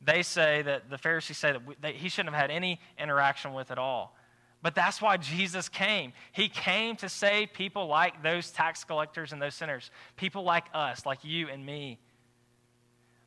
they 0.00 0.22
say 0.22 0.62
that 0.62 0.90
the 0.90 0.98
Pharisees 0.98 1.38
say 1.38 1.52
that, 1.52 1.66
we, 1.66 1.74
that 1.82 1.94
he 1.94 2.08
shouldn't 2.08 2.34
have 2.34 2.40
had 2.40 2.50
any 2.50 2.80
interaction 2.98 3.52
with 3.52 3.70
at 3.70 3.78
all. 3.78 4.16
But 4.62 4.74
that's 4.74 5.00
why 5.00 5.16
Jesus 5.16 5.68
came. 5.68 6.12
He 6.32 6.48
came 6.48 6.96
to 6.96 7.08
save 7.08 7.52
people 7.52 7.86
like 7.86 8.22
those 8.22 8.50
tax 8.50 8.84
collectors 8.84 9.32
and 9.32 9.40
those 9.40 9.54
sinners, 9.54 9.90
people 10.16 10.42
like 10.42 10.64
us, 10.74 11.06
like 11.06 11.24
you 11.24 11.48
and 11.48 11.64
me. 11.64 11.98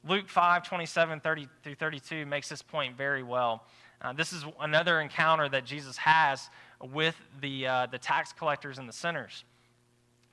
Luke 0.07 0.29
5, 0.29 0.67
27 0.67 1.19
30 1.21 1.47
through 1.63 1.75
32 1.75 2.25
makes 2.25 2.49
this 2.49 2.61
point 2.61 2.97
very 2.97 3.23
well. 3.23 3.63
Uh, 4.01 4.11
this 4.13 4.33
is 4.33 4.45
another 4.59 4.99
encounter 4.99 5.47
that 5.47 5.65
Jesus 5.65 5.95
has 5.97 6.49
with 6.81 7.15
the, 7.39 7.65
uh, 7.65 7.87
the 7.89 7.97
tax 7.97 8.33
collectors 8.33 8.77
and 8.77 8.87
the 8.87 8.93
sinners. 8.93 9.45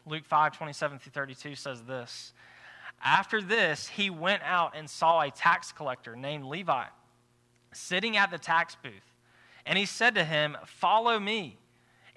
Luke 0.07 0.25
5, 0.25 0.57
27 0.57 0.99
through 0.99 1.13
32 1.13 1.55
says 1.55 1.83
this 1.83 2.33
After 3.03 3.41
this, 3.41 3.89
he 3.89 4.11
went 4.11 4.43
out 4.43 4.75
and 4.77 4.89
saw 4.89 5.21
a 5.21 5.31
tax 5.31 5.73
collector 5.73 6.17
named 6.17 6.45
Levi 6.45 6.85
sitting 7.73 8.17
at 8.17 8.31
the 8.31 8.39
tax 8.39 8.77
booth. 8.83 8.93
And 9.65 9.79
he 9.79 9.87
said 9.87 10.15
to 10.17 10.25
him, 10.25 10.57
Follow 10.67 11.19
me. 11.19 11.59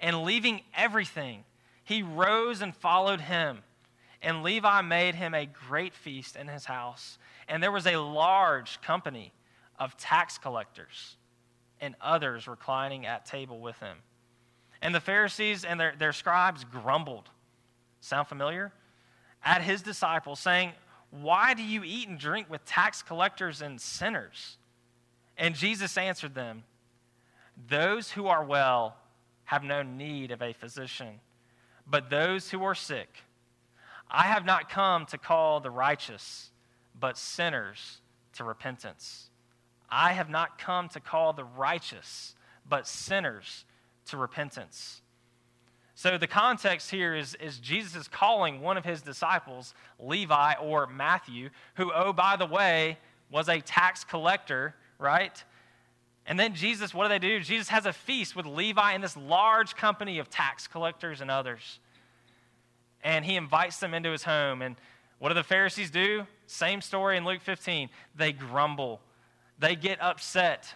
And 0.00 0.22
leaving 0.24 0.62
everything, 0.74 1.44
he 1.84 2.02
rose 2.02 2.60
and 2.60 2.74
followed 2.74 3.20
him. 3.20 3.62
And 4.20 4.42
Levi 4.42 4.82
made 4.82 5.14
him 5.14 5.34
a 5.34 5.46
great 5.46 5.94
feast 5.94 6.36
in 6.36 6.48
his 6.48 6.64
house 6.64 7.18
and 7.48 7.62
there 7.62 7.72
was 7.72 7.86
a 7.86 7.96
large 7.96 8.80
company 8.80 9.32
of 9.78 9.96
tax 9.96 10.38
collectors 10.38 11.16
and 11.80 11.94
others 12.00 12.46
reclining 12.48 13.06
at 13.06 13.26
table 13.26 13.58
with 13.58 13.78
him. 13.78 13.98
And 14.80 14.94
the 14.94 15.00
Pharisees 15.00 15.64
and 15.64 15.78
their, 15.78 15.94
their 15.98 16.12
scribes 16.12 16.64
grumbled. 16.64 17.30
Sound 18.00 18.28
familiar? 18.28 18.72
At 19.44 19.62
his 19.62 19.82
disciples, 19.82 20.40
saying, 20.40 20.72
Why 21.10 21.54
do 21.54 21.62
you 21.62 21.84
eat 21.84 22.08
and 22.08 22.18
drink 22.18 22.48
with 22.50 22.64
tax 22.64 23.02
collectors 23.02 23.60
and 23.60 23.80
sinners? 23.80 24.56
And 25.36 25.54
Jesus 25.54 25.98
answered 25.98 26.34
them, 26.34 26.64
Those 27.68 28.12
who 28.12 28.26
are 28.26 28.44
well 28.44 28.96
have 29.44 29.62
no 29.62 29.82
need 29.82 30.30
of 30.30 30.40
a 30.40 30.52
physician, 30.52 31.20
but 31.86 32.08
those 32.08 32.50
who 32.50 32.62
are 32.64 32.74
sick. 32.74 33.22
I 34.10 34.24
have 34.24 34.44
not 34.44 34.70
come 34.70 35.06
to 35.06 35.18
call 35.18 35.60
the 35.60 35.70
righteous 35.70 36.50
but 36.98 37.18
sinners 37.18 38.00
to 38.34 38.44
repentance. 38.44 39.30
I 39.90 40.12
have 40.12 40.30
not 40.30 40.58
come 40.58 40.88
to 40.90 41.00
call 41.00 41.32
the 41.32 41.44
righteous, 41.44 42.34
but 42.68 42.86
sinners 42.86 43.64
to 44.06 44.16
repentance. 44.16 45.02
So 45.94 46.18
the 46.18 46.26
context 46.26 46.90
here 46.90 47.14
is, 47.14 47.36
is 47.36 47.58
Jesus 47.58 47.94
is 47.94 48.08
calling 48.08 48.60
one 48.60 48.76
of 48.76 48.84
his 48.84 49.00
disciples, 49.00 49.74
Levi 50.00 50.54
or 50.54 50.86
Matthew, 50.88 51.50
who, 51.74 51.92
oh, 51.94 52.12
by 52.12 52.36
the 52.36 52.46
way, 52.46 52.98
was 53.30 53.48
a 53.48 53.60
tax 53.60 54.02
collector, 54.02 54.74
right? 54.98 55.42
And 56.26 56.38
then 56.38 56.54
Jesus, 56.54 56.92
what 56.92 57.04
do 57.04 57.08
they 57.10 57.18
do? 57.18 57.40
Jesus 57.40 57.68
has 57.68 57.86
a 57.86 57.92
feast 57.92 58.34
with 58.34 58.46
Levi 58.46 58.92
and 58.92 59.04
this 59.04 59.16
large 59.16 59.76
company 59.76 60.18
of 60.18 60.28
tax 60.30 60.66
collectors 60.66 61.20
and 61.20 61.30
others. 61.30 61.78
And 63.04 63.24
he 63.24 63.36
invites 63.36 63.78
them 63.78 63.94
into 63.94 64.10
his 64.10 64.24
home. 64.24 64.62
And 64.62 64.76
what 65.18 65.28
do 65.28 65.34
the 65.34 65.44
Pharisees 65.44 65.90
do? 65.90 66.26
Same 66.46 66.80
story 66.80 67.16
in 67.16 67.24
Luke 67.24 67.42
15. 67.42 67.88
They 68.16 68.32
grumble, 68.32 69.00
they 69.58 69.76
get 69.76 70.02
upset. 70.02 70.74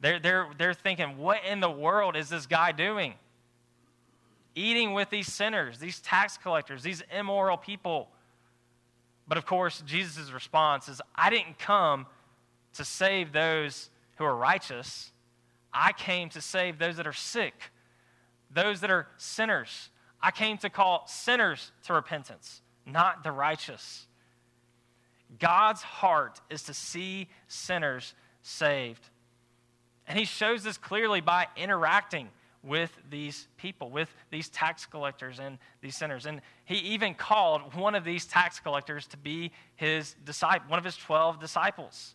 They're, 0.00 0.20
they're, 0.20 0.46
they're 0.56 0.74
thinking, 0.74 1.18
what 1.18 1.40
in 1.44 1.58
the 1.58 1.70
world 1.70 2.14
is 2.14 2.28
this 2.28 2.46
guy 2.46 2.70
doing? 2.70 3.14
Eating 4.58 4.92
with 4.92 5.08
these 5.08 5.32
sinners, 5.32 5.78
these 5.78 6.00
tax 6.00 6.36
collectors, 6.36 6.82
these 6.82 7.04
immoral 7.16 7.56
people. 7.56 8.08
But 9.28 9.38
of 9.38 9.46
course, 9.46 9.84
Jesus' 9.86 10.32
response 10.32 10.88
is, 10.88 11.00
I 11.14 11.30
didn't 11.30 11.60
come 11.60 12.06
to 12.72 12.84
save 12.84 13.30
those 13.30 13.88
who 14.16 14.24
are 14.24 14.34
righteous. 14.34 15.12
I 15.72 15.92
came 15.92 16.28
to 16.30 16.40
save 16.40 16.80
those 16.80 16.96
that 16.96 17.06
are 17.06 17.12
sick, 17.12 17.70
those 18.50 18.80
that 18.80 18.90
are 18.90 19.06
sinners. 19.16 19.90
I 20.20 20.32
came 20.32 20.58
to 20.58 20.70
call 20.70 21.06
sinners 21.06 21.70
to 21.84 21.92
repentance, 21.92 22.60
not 22.84 23.22
the 23.22 23.30
righteous. 23.30 24.08
God's 25.38 25.82
heart 25.82 26.40
is 26.50 26.64
to 26.64 26.74
see 26.74 27.28
sinners 27.46 28.12
saved. 28.42 29.08
And 30.08 30.18
he 30.18 30.24
shows 30.24 30.64
this 30.64 30.78
clearly 30.78 31.20
by 31.20 31.46
interacting 31.56 32.30
with 32.62 32.90
these 33.08 33.46
people, 33.56 33.90
with 33.90 34.12
these 34.30 34.48
tax 34.48 34.84
collectors 34.84 35.38
and 35.38 35.58
these 35.80 35.96
sinners. 35.96 36.26
And 36.26 36.40
he 36.64 36.76
even 36.76 37.14
called 37.14 37.74
one 37.74 37.94
of 37.94 38.04
these 38.04 38.26
tax 38.26 38.58
collectors 38.60 39.06
to 39.08 39.16
be 39.16 39.52
his 39.76 40.16
disciple, 40.24 40.68
one 40.68 40.78
of 40.78 40.84
his 40.84 40.96
12 40.96 41.38
disciples. 41.38 42.14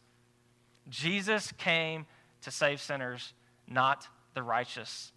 Jesus 0.89 1.51
came 1.53 2.05
to 2.41 2.51
save 2.51 2.81
sinners, 2.81 3.33
not 3.67 4.07
the 4.33 4.43
righteous. 4.43 5.11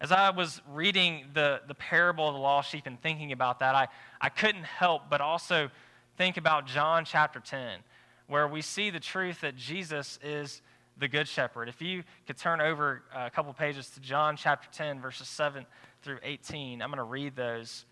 As 0.00 0.12
I 0.12 0.30
was 0.30 0.60
reading 0.68 1.26
the, 1.32 1.60
the 1.66 1.74
parable 1.74 2.28
of 2.28 2.34
the 2.34 2.40
lost 2.40 2.70
sheep 2.70 2.86
and 2.86 3.00
thinking 3.00 3.32
about 3.32 3.60
that, 3.60 3.74
I, 3.74 3.88
I 4.20 4.28
couldn't 4.28 4.64
help 4.64 5.02
but 5.08 5.20
also 5.20 5.70
think 6.18 6.36
about 6.36 6.66
John 6.66 7.04
chapter 7.04 7.40
10, 7.40 7.78
where 8.26 8.46
we 8.48 8.62
see 8.62 8.90
the 8.90 9.00
truth 9.00 9.40
that 9.40 9.56
Jesus 9.56 10.18
is 10.22 10.60
the 10.98 11.08
good 11.08 11.28
shepherd. 11.28 11.68
If 11.68 11.80
you 11.80 12.04
could 12.26 12.36
turn 12.36 12.60
over 12.60 13.02
uh, 13.14 13.24
a 13.26 13.30
couple 13.30 13.52
pages 13.52 13.88
to 13.90 14.00
John 14.00 14.36
chapter 14.36 14.68
10, 14.72 15.00
verses 15.00 15.28
7 15.28 15.66
through 16.02 16.18
18, 16.22 16.82
I'm 16.82 16.88
going 16.88 16.98
to 16.98 17.04
read 17.04 17.36
those. 17.36 17.84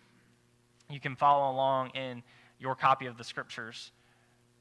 You 0.89 1.01
can 1.01 1.17
follow 1.17 1.53
along 1.53 1.91
in 1.91 2.23
your 2.59 2.75
copy 2.75 3.07
of 3.07 3.17
the 3.17 3.25
scriptures. 3.25 3.93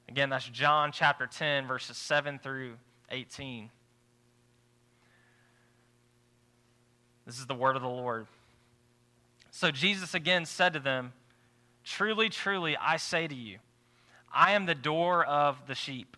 Again, 0.08 0.30
that's 0.30 0.47
John 0.47 0.91
chapter 0.91 1.28
10, 1.28 1.67
verses 1.67 1.97
7 1.97 2.39
through 2.39 2.73
18. 3.12 3.69
This 7.25 7.39
is 7.39 7.45
the 7.45 7.54
word 7.54 7.75
of 7.75 7.84
the 7.84 7.88
Lord. 7.88 8.25
So 9.52 9.69
Jesus 9.69 10.13
again 10.13 10.45
said 10.45 10.73
to 10.73 10.80
them, 10.80 11.13
Truly, 11.84 12.30
truly, 12.30 12.75
I 12.78 12.97
say 12.97 13.28
to 13.28 13.36
you, 13.36 13.60
I 14.34 14.54
am 14.54 14.65
the 14.65 14.75
door 14.75 15.25
of 15.25 15.58
the 15.67 15.75
sheep. 15.75 16.17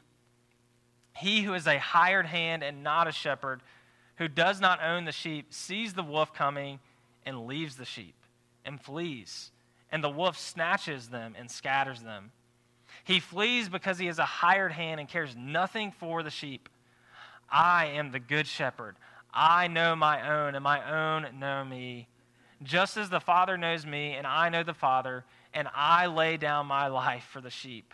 He 1.15 1.41
who 1.41 1.53
is 1.53 1.67
a 1.67 1.79
hired 1.79 2.25
hand 2.25 2.63
and 2.63 2.83
not 2.83 3.07
a 3.07 3.11
shepherd, 3.11 3.61
who 4.17 4.27
does 4.27 4.59
not 4.59 4.83
own 4.83 5.05
the 5.05 5.11
sheep, 5.11 5.53
sees 5.53 5.93
the 5.93 6.03
wolf 6.03 6.33
coming 6.33 6.79
and 7.25 7.47
leaves 7.47 7.75
the 7.75 7.85
sheep 7.85 8.15
and 8.65 8.79
flees. 8.79 9.51
And 9.91 10.03
the 10.03 10.09
wolf 10.09 10.37
snatches 10.37 11.09
them 11.09 11.35
and 11.37 11.51
scatters 11.51 12.01
them. 12.01 12.31
He 13.03 13.19
flees 13.19 13.67
because 13.67 13.97
he 13.97 14.07
is 14.07 14.19
a 14.19 14.25
hired 14.25 14.71
hand 14.71 14.99
and 14.99 15.09
cares 15.09 15.35
nothing 15.35 15.91
for 15.91 16.23
the 16.23 16.29
sheep. 16.29 16.69
I 17.49 17.87
am 17.87 18.11
the 18.11 18.19
good 18.19 18.47
shepherd. 18.47 18.95
I 19.33 19.67
know 19.67 19.95
my 19.95 20.29
own, 20.29 20.55
and 20.55 20.63
my 20.63 21.15
own 21.15 21.39
know 21.39 21.63
me 21.65 22.07
just 22.63 22.97
as 22.97 23.09
the 23.09 23.19
Father 23.19 23.57
knows 23.57 23.85
me, 23.85 24.13
and 24.13 24.27
I 24.27 24.49
know 24.49 24.63
the 24.63 24.73
Father, 24.73 25.25
and 25.53 25.67
I 25.73 26.07
lay 26.07 26.37
down 26.37 26.67
my 26.67 26.87
life 26.87 27.27
for 27.31 27.41
the 27.41 27.49
sheep. 27.49 27.93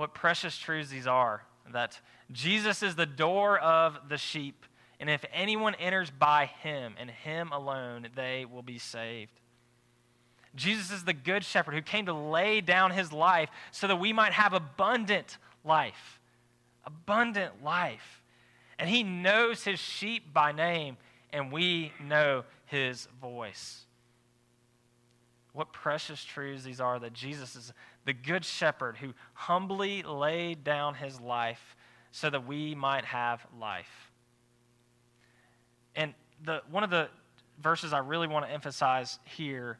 What 0.00 0.14
precious 0.14 0.56
truths 0.56 0.88
these 0.88 1.06
are 1.06 1.42
that 1.74 2.00
Jesus 2.32 2.82
is 2.82 2.94
the 2.94 3.04
door 3.04 3.58
of 3.58 3.98
the 4.08 4.16
sheep, 4.16 4.64
and 4.98 5.10
if 5.10 5.22
anyone 5.30 5.74
enters 5.74 6.08
by 6.08 6.46
him 6.46 6.94
and 6.98 7.10
him 7.10 7.52
alone, 7.52 8.08
they 8.14 8.46
will 8.46 8.62
be 8.62 8.78
saved. 8.78 9.38
Jesus 10.54 10.90
is 10.90 11.04
the 11.04 11.12
good 11.12 11.44
shepherd 11.44 11.74
who 11.74 11.82
came 11.82 12.06
to 12.06 12.14
lay 12.14 12.62
down 12.62 12.92
his 12.92 13.12
life 13.12 13.50
so 13.72 13.88
that 13.88 14.00
we 14.00 14.14
might 14.14 14.32
have 14.32 14.54
abundant 14.54 15.36
life. 15.66 16.18
Abundant 16.86 17.62
life. 17.62 18.22
And 18.78 18.88
he 18.88 19.02
knows 19.02 19.64
his 19.64 19.78
sheep 19.78 20.32
by 20.32 20.52
name, 20.52 20.96
and 21.30 21.52
we 21.52 21.92
know 22.02 22.44
his 22.64 23.06
voice. 23.20 23.84
What 25.52 25.74
precious 25.74 26.24
truths 26.24 26.64
these 26.64 26.80
are 26.80 26.98
that 27.00 27.12
Jesus 27.12 27.54
is 27.54 27.72
the 28.04 28.12
good 28.12 28.44
shepherd 28.44 28.96
who 28.96 29.12
humbly 29.34 30.02
laid 30.02 30.64
down 30.64 30.94
his 30.94 31.20
life 31.20 31.76
so 32.12 32.30
that 32.30 32.46
we 32.46 32.74
might 32.74 33.04
have 33.04 33.46
life. 33.58 34.10
And 35.94 36.14
the, 36.44 36.62
one 36.70 36.82
of 36.82 36.90
the 36.90 37.08
verses 37.62 37.92
I 37.92 37.98
really 37.98 38.26
want 38.26 38.46
to 38.46 38.52
emphasize 38.52 39.18
here 39.24 39.78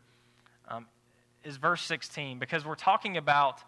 um, 0.68 0.86
is 1.44 1.56
verse 1.56 1.82
16 1.82 2.38
because 2.38 2.64
we're 2.64 2.74
talking 2.74 3.16
about 3.16 3.62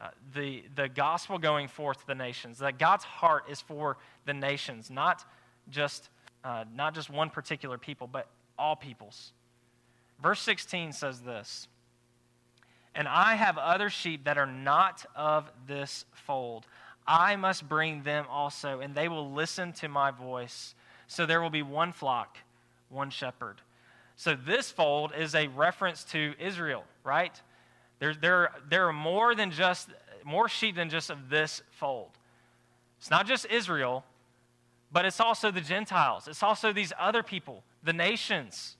uh, 0.00 0.08
the, 0.34 0.62
the 0.76 0.88
gospel 0.88 1.38
going 1.38 1.66
forth 1.66 2.00
to 2.00 2.06
the 2.06 2.14
nations, 2.14 2.58
that 2.58 2.78
God's 2.78 3.04
heart 3.04 3.44
is 3.50 3.60
for 3.60 3.96
the 4.26 4.34
nations, 4.34 4.90
not 4.90 5.24
just, 5.70 6.10
uh, 6.44 6.64
not 6.74 6.94
just 6.94 7.10
one 7.10 7.30
particular 7.30 7.78
people, 7.78 8.06
but 8.06 8.28
all 8.58 8.76
peoples. 8.76 9.32
Verse 10.22 10.40
16 10.40 10.92
says 10.92 11.20
this 11.20 11.68
And 12.98 13.06
I 13.06 13.36
have 13.36 13.56
other 13.58 13.90
sheep 13.90 14.24
that 14.24 14.38
are 14.38 14.46
not 14.46 15.06
of 15.14 15.48
this 15.68 16.04
fold. 16.12 16.66
I 17.06 17.36
must 17.36 17.68
bring 17.68 18.02
them 18.02 18.26
also, 18.28 18.80
and 18.80 18.92
they 18.92 19.08
will 19.08 19.30
listen 19.30 19.72
to 19.74 19.88
my 19.88 20.10
voice. 20.10 20.74
So 21.06 21.24
there 21.24 21.40
will 21.40 21.48
be 21.48 21.62
one 21.62 21.92
flock, 21.92 22.38
one 22.88 23.10
shepherd. 23.10 23.60
So 24.16 24.34
this 24.34 24.72
fold 24.72 25.12
is 25.16 25.36
a 25.36 25.46
reference 25.46 26.02
to 26.06 26.34
Israel, 26.40 26.82
right? 27.04 27.40
There, 28.00 28.14
there, 28.14 28.50
there 28.68 28.88
are 28.88 28.92
more 28.92 29.36
than 29.36 29.52
just 29.52 29.90
more 30.24 30.48
sheep 30.48 30.74
than 30.74 30.90
just 30.90 31.08
of 31.08 31.30
this 31.30 31.62
fold. 31.70 32.10
It's 32.98 33.12
not 33.12 33.28
just 33.28 33.46
Israel, 33.46 34.04
but 34.90 35.04
it's 35.04 35.20
also 35.20 35.52
the 35.52 35.60
Gentiles. 35.60 36.26
It's 36.26 36.42
also 36.42 36.72
these 36.72 36.92
other 36.98 37.22
people 37.22 37.62
the 37.84 37.92
nations. 37.92 38.76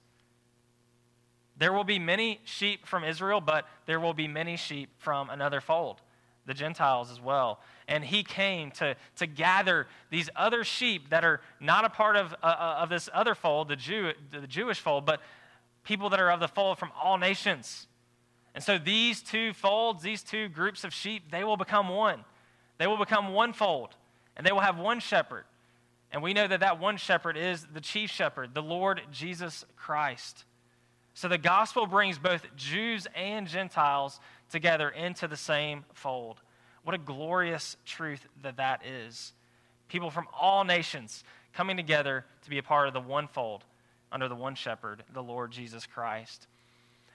There 1.58 1.72
will 1.72 1.84
be 1.84 1.98
many 1.98 2.40
sheep 2.44 2.86
from 2.86 3.04
Israel, 3.04 3.40
but 3.40 3.66
there 3.86 3.98
will 3.98 4.14
be 4.14 4.28
many 4.28 4.56
sheep 4.56 4.90
from 4.98 5.28
another 5.28 5.60
fold, 5.60 6.00
the 6.46 6.54
Gentiles 6.54 7.10
as 7.10 7.20
well. 7.20 7.60
And 7.88 8.04
he 8.04 8.22
came 8.22 8.70
to, 8.72 8.96
to 9.16 9.26
gather 9.26 9.88
these 10.10 10.30
other 10.36 10.62
sheep 10.62 11.10
that 11.10 11.24
are 11.24 11.40
not 11.58 11.84
a 11.84 11.88
part 11.88 12.16
of, 12.16 12.32
uh, 12.42 12.46
uh, 12.46 12.76
of 12.80 12.88
this 12.88 13.08
other 13.12 13.34
fold, 13.34 13.68
the, 13.68 13.76
Jew, 13.76 14.12
the 14.30 14.46
Jewish 14.46 14.78
fold, 14.78 15.04
but 15.04 15.20
people 15.82 16.10
that 16.10 16.20
are 16.20 16.30
of 16.30 16.38
the 16.38 16.48
fold 16.48 16.78
from 16.78 16.92
all 17.02 17.18
nations. 17.18 17.88
And 18.54 18.62
so 18.62 18.78
these 18.78 19.20
two 19.20 19.52
folds, 19.52 20.02
these 20.02 20.22
two 20.22 20.48
groups 20.48 20.84
of 20.84 20.92
sheep, 20.92 21.30
they 21.30 21.44
will 21.44 21.56
become 21.56 21.88
one. 21.88 22.24
They 22.78 22.86
will 22.86 22.98
become 22.98 23.32
one 23.32 23.52
fold, 23.52 23.96
and 24.36 24.46
they 24.46 24.52
will 24.52 24.60
have 24.60 24.78
one 24.78 25.00
shepherd. 25.00 25.44
And 26.12 26.22
we 26.22 26.32
know 26.32 26.46
that 26.46 26.60
that 26.60 26.78
one 26.80 26.96
shepherd 26.96 27.36
is 27.36 27.66
the 27.72 27.80
chief 27.80 28.10
shepherd, 28.10 28.54
the 28.54 28.62
Lord 28.62 29.02
Jesus 29.10 29.64
Christ. 29.76 30.44
So 31.18 31.26
the 31.26 31.36
gospel 31.36 31.84
brings 31.84 32.16
both 32.16 32.46
Jews 32.54 33.08
and 33.12 33.48
Gentiles 33.48 34.20
together 34.52 34.88
into 34.88 35.26
the 35.26 35.36
same 35.36 35.84
fold. 35.92 36.40
What 36.84 36.94
a 36.94 36.98
glorious 36.98 37.76
truth 37.84 38.24
that 38.42 38.58
that 38.58 38.86
is. 38.86 39.32
People 39.88 40.10
from 40.10 40.28
all 40.32 40.62
nations 40.62 41.24
coming 41.52 41.76
together 41.76 42.24
to 42.44 42.50
be 42.50 42.58
a 42.58 42.62
part 42.62 42.86
of 42.86 42.94
the 42.94 43.00
one 43.00 43.26
fold 43.26 43.64
under 44.12 44.28
the 44.28 44.36
one 44.36 44.54
shepherd, 44.54 45.02
the 45.12 45.20
Lord 45.20 45.50
Jesus 45.50 45.86
Christ. 45.86 46.46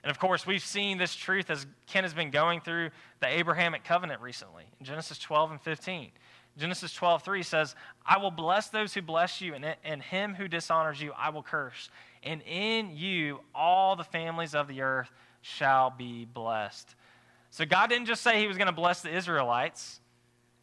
And 0.02 0.10
of 0.10 0.18
course, 0.18 0.46
we've 0.46 0.62
seen 0.62 0.98
this 0.98 1.14
truth 1.14 1.48
as 1.48 1.66
Ken 1.86 2.04
has 2.04 2.12
been 2.12 2.30
going 2.30 2.60
through 2.60 2.90
the 3.20 3.26
Abrahamic 3.26 3.84
covenant 3.84 4.20
recently 4.20 4.64
in 4.78 4.84
Genesis 4.84 5.16
12 5.16 5.52
and 5.52 5.60
15. 5.62 6.10
Genesis 6.56 6.92
12, 6.92 7.22
3 7.22 7.42
says, 7.42 7.74
I 8.06 8.18
will 8.18 8.30
bless 8.30 8.68
those 8.68 8.94
who 8.94 9.02
bless 9.02 9.40
you, 9.40 9.54
and, 9.54 9.74
and 9.82 10.02
him 10.02 10.34
who 10.34 10.46
dishonors 10.46 11.00
you 11.00 11.12
I 11.16 11.30
will 11.30 11.42
curse. 11.42 11.90
And 12.24 12.42
in 12.42 12.96
you 12.96 13.40
all 13.54 13.96
the 13.96 14.04
families 14.04 14.54
of 14.54 14.66
the 14.66 14.80
earth 14.80 15.10
shall 15.42 15.90
be 15.90 16.24
blessed. 16.24 16.94
So 17.50 17.64
God 17.64 17.88
didn't 17.88 18.06
just 18.06 18.22
say 18.22 18.40
he 18.40 18.48
was 18.48 18.56
going 18.56 18.66
to 18.66 18.72
bless 18.72 19.02
the 19.02 19.14
Israelites, 19.14 20.00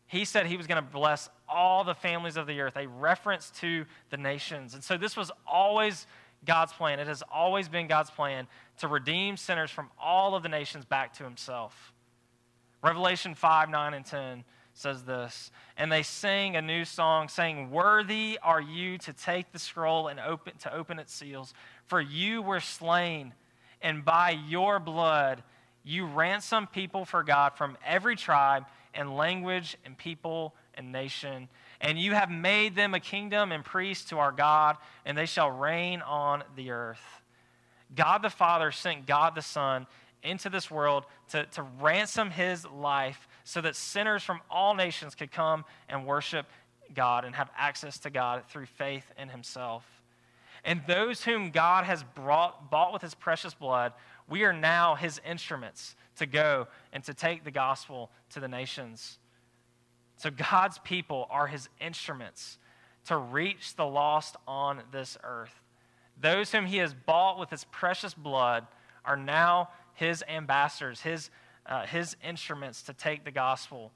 he 0.07 0.25
said 0.25 0.45
he 0.45 0.57
was 0.57 0.67
going 0.67 0.83
to 0.83 0.89
bless 0.89 1.29
all 1.47 1.85
the 1.85 1.95
families 1.95 2.35
of 2.35 2.47
the 2.47 2.59
earth, 2.59 2.75
a 2.75 2.87
reference 2.87 3.49
to 3.61 3.85
the 4.09 4.17
nations. 4.17 4.73
And 4.73 4.83
so 4.83 4.97
this 4.97 5.15
was 5.15 5.31
always 5.47 6.05
God's 6.43 6.73
plan. 6.73 6.99
It 6.99 7.07
has 7.07 7.23
always 7.31 7.69
been 7.69 7.87
God's 7.87 8.09
plan 8.09 8.47
to 8.79 8.89
redeem 8.89 9.37
sinners 9.37 9.71
from 9.71 9.89
all 9.97 10.35
of 10.35 10.43
the 10.43 10.49
nations 10.49 10.83
back 10.83 11.13
to 11.13 11.23
himself. 11.23 11.93
Revelation 12.83 13.35
5, 13.35 13.69
9, 13.69 13.93
and 13.93 14.05
10 14.05 14.43
says 14.81 15.03
this. 15.03 15.51
And 15.77 15.91
they 15.91 16.03
sang 16.03 16.55
a 16.55 16.61
new 16.61 16.85
song, 16.85 17.29
saying, 17.29 17.71
Worthy 17.71 18.39
are 18.41 18.61
you 18.61 18.97
to 18.99 19.13
take 19.13 19.51
the 19.51 19.59
scroll 19.59 20.07
and 20.07 20.19
open, 20.19 20.53
to 20.59 20.73
open 20.73 20.99
its 20.99 21.13
seals. 21.13 21.53
For 21.87 22.01
you 22.01 22.41
were 22.41 22.59
slain, 22.59 23.33
and 23.81 24.03
by 24.03 24.31
your 24.47 24.79
blood 24.79 25.43
you 25.83 26.05
ransomed 26.05 26.71
people 26.71 27.05
for 27.05 27.23
God 27.23 27.53
from 27.55 27.77
every 27.85 28.15
tribe 28.15 28.65
and 28.93 29.15
language 29.15 29.77
and 29.85 29.97
people 29.97 30.53
and 30.75 30.91
nation. 30.91 31.49
And 31.79 31.97
you 31.97 32.13
have 32.13 32.29
made 32.29 32.75
them 32.75 32.93
a 32.93 32.99
kingdom 32.99 33.51
and 33.51 33.63
priests 33.63 34.09
to 34.09 34.19
our 34.19 34.31
God, 34.31 34.77
and 35.05 35.17
they 35.17 35.25
shall 35.25 35.49
reign 35.49 36.01
on 36.01 36.43
the 36.55 36.71
earth. 36.71 37.21
God 37.95 38.21
the 38.21 38.29
Father 38.29 38.71
sent 38.71 39.07
God 39.07 39.35
the 39.35 39.41
Son 39.41 39.87
into 40.23 40.49
this 40.49 40.69
world 40.69 41.05
to, 41.29 41.45
to 41.47 41.63
ransom 41.63 42.29
his 42.29 42.65
life 42.65 43.27
so 43.51 43.59
that 43.59 43.75
sinners 43.75 44.23
from 44.23 44.39
all 44.49 44.73
nations 44.73 45.13
could 45.13 45.29
come 45.29 45.65
and 45.89 46.05
worship 46.05 46.45
God 46.95 47.25
and 47.25 47.35
have 47.35 47.51
access 47.57 47.99
to 47.99 48.09
God 48.09 48.43
through 48.47 48.65
faith 48.65 49.11
in 49.17 49.27
himself. 49.27 49.83
And 50.63 50.81
those 50.87 51.25
whom 51.25 51.51
God 51.51 51.83
has 51.83 52.01
brought, 52.15 52.71
bought 52.71 52.93
with 52.93 53.01
his 53.01 53.13
precious 53.13 53.53
blood, 53.53 53.91
we 54.29 54.45
are 54.45 54.53
now 54.53 54.95
his 54.95 55.19
instruments 55.27 55.97
to 56.15 56.25
go 56.25 56.69
and 56.93 57.03
to 57.03 57.13
take 57.13 57.43
the 57.43 57.51
gospel 57.51 58.09
to 58.29 58.39
the 58.39 58.47
nations. 58.47 59.19
So 60.15 60.29
God's 60.29 60.79
people 60.79 61.27
are 61.29 61.47
his 61.47 61.67
instruments 61.81 62.57
to 63.07 63.17
reach 63.17 63.75
the 63.75 63.85
lost 63.85 64.37
on 64.47 64.81
this 64.93 65.17
earth. 65.25 65.61
Those 66.17 66.53
whom 66.53 66.67
he 66.67 66.77
has 66.77 66.93
bought 66.93 67.37
with 67.37 67.49
his 67.49 67.65
precious 67.65 68.13
blood 68.13 68.65
are 69.03 69.17
now 69.17 69.71
his 69.93 70.23
ambassadors, 70.29 71.01
his, 71.01 71.29
uh, 71.65 71.85
his 71.85 72.15
instruments 72.23 72.83
to 72.83 72.93
take 72.93 73.23
the 73.23 73.31
gospel. 73.31 73.91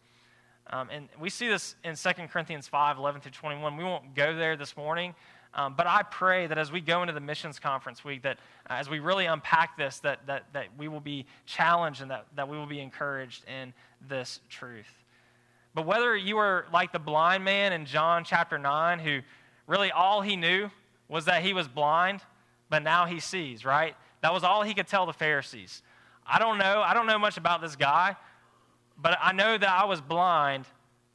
Um, 0.68 0.90
and 0.92 1.10
we 1.20 1.30
see 1.30 1.48
this 1.48 1.76
in 1.84 1.96
2 1.96 2.10
Corinthians 2.28 2.68
5 2.68 2.98
11 2.98 3.22
through 3.22 3.32
21. 3.32 3.78
We 3.78 3.84
won't 3.84 4.16
go 4.16 4.36
there 4.36 4.56
this 4.56 4.76
morning, 4.76 5.14
um, 5.54 5.76
but 5.78 5.88
I 5.88 6.04
pray 6.04 6.48
that 6.48 6.58
as 6.58 6.72
we 6.72 6.82
go 6.82 7.02
into 7.02 7.14
the 7.14 7.20
missions 7.20 7.60
conference 7.60 8.04
week, 8.04 8.24
that 8.24 8.38
uh, 8.70 8.74
as 8.74 8.90
we 8.90 9.00
really 9.00 9.26
unpack 9.26 9.78
this, 9.78 10.00
that, 10.00 10.26
that, 10.28 10.46
that 10.54 10.68
we 10.78 10.88
will 10.88 11.00
be 11.00 11.26
challenged 11.46 12.02
and 12.02 12.12
that, 12.12 12.26
that 12.36 12.50
we 12.50 12.58
will 12.58 12.66
be 12.66 12.80
encouraged 12.80 13.46
in 13.48 13.74
this 14.08 14.40
truth. 14.50 14.92
But 15.74 15.86
whether 15.86 16.16
you 16.16 16.38
are 16.38 16.66
like 16.74 16.92
the 16.92 17.00
blind 17.00 17.44
man 17.44 17.74
in 17.74 17.86
John 17.86 18.24
chapter 18.24 18.58
9, 18.58 19.00
who 19.00 19.20
really 19.68 19.92
all 19.92 20.22
he 20.22 20.36
knew 20.36 20.72
was 21.08 21.26
that 21.26 21.44
he 21.44 21.54
was 21.54 21.68
blind, 21.68 22.22
but 22.70 22.82
now 22.82 23.06
he 23.06 23.20
sees, 23.20 23.64
right? 23.64 23.96
That 24.22 24.34
was 24.34 24.44
all 24.44 24.64
he 24.64 24.74
could 24.74 24.88
tell 24.88 25.06
the 25.06 25.14
Pharisees. 25.14 25.84
I 26.26 26.40
don't 26.40 26.58
know. 26.58 26.82
I 26.82 26.94
don't 26.94 27.08
know 27.08 27.20
much 27.20 27.38
about 27.38 27.62
this 27.62 27.76
guy, 27.76 28.16
but 28.98 29.18
I 29.22 29.32
know 29.34 29.58
that 29.58 29.70
I 29.70 29.86
was 29.86 30.02
blind, 30.02 30.66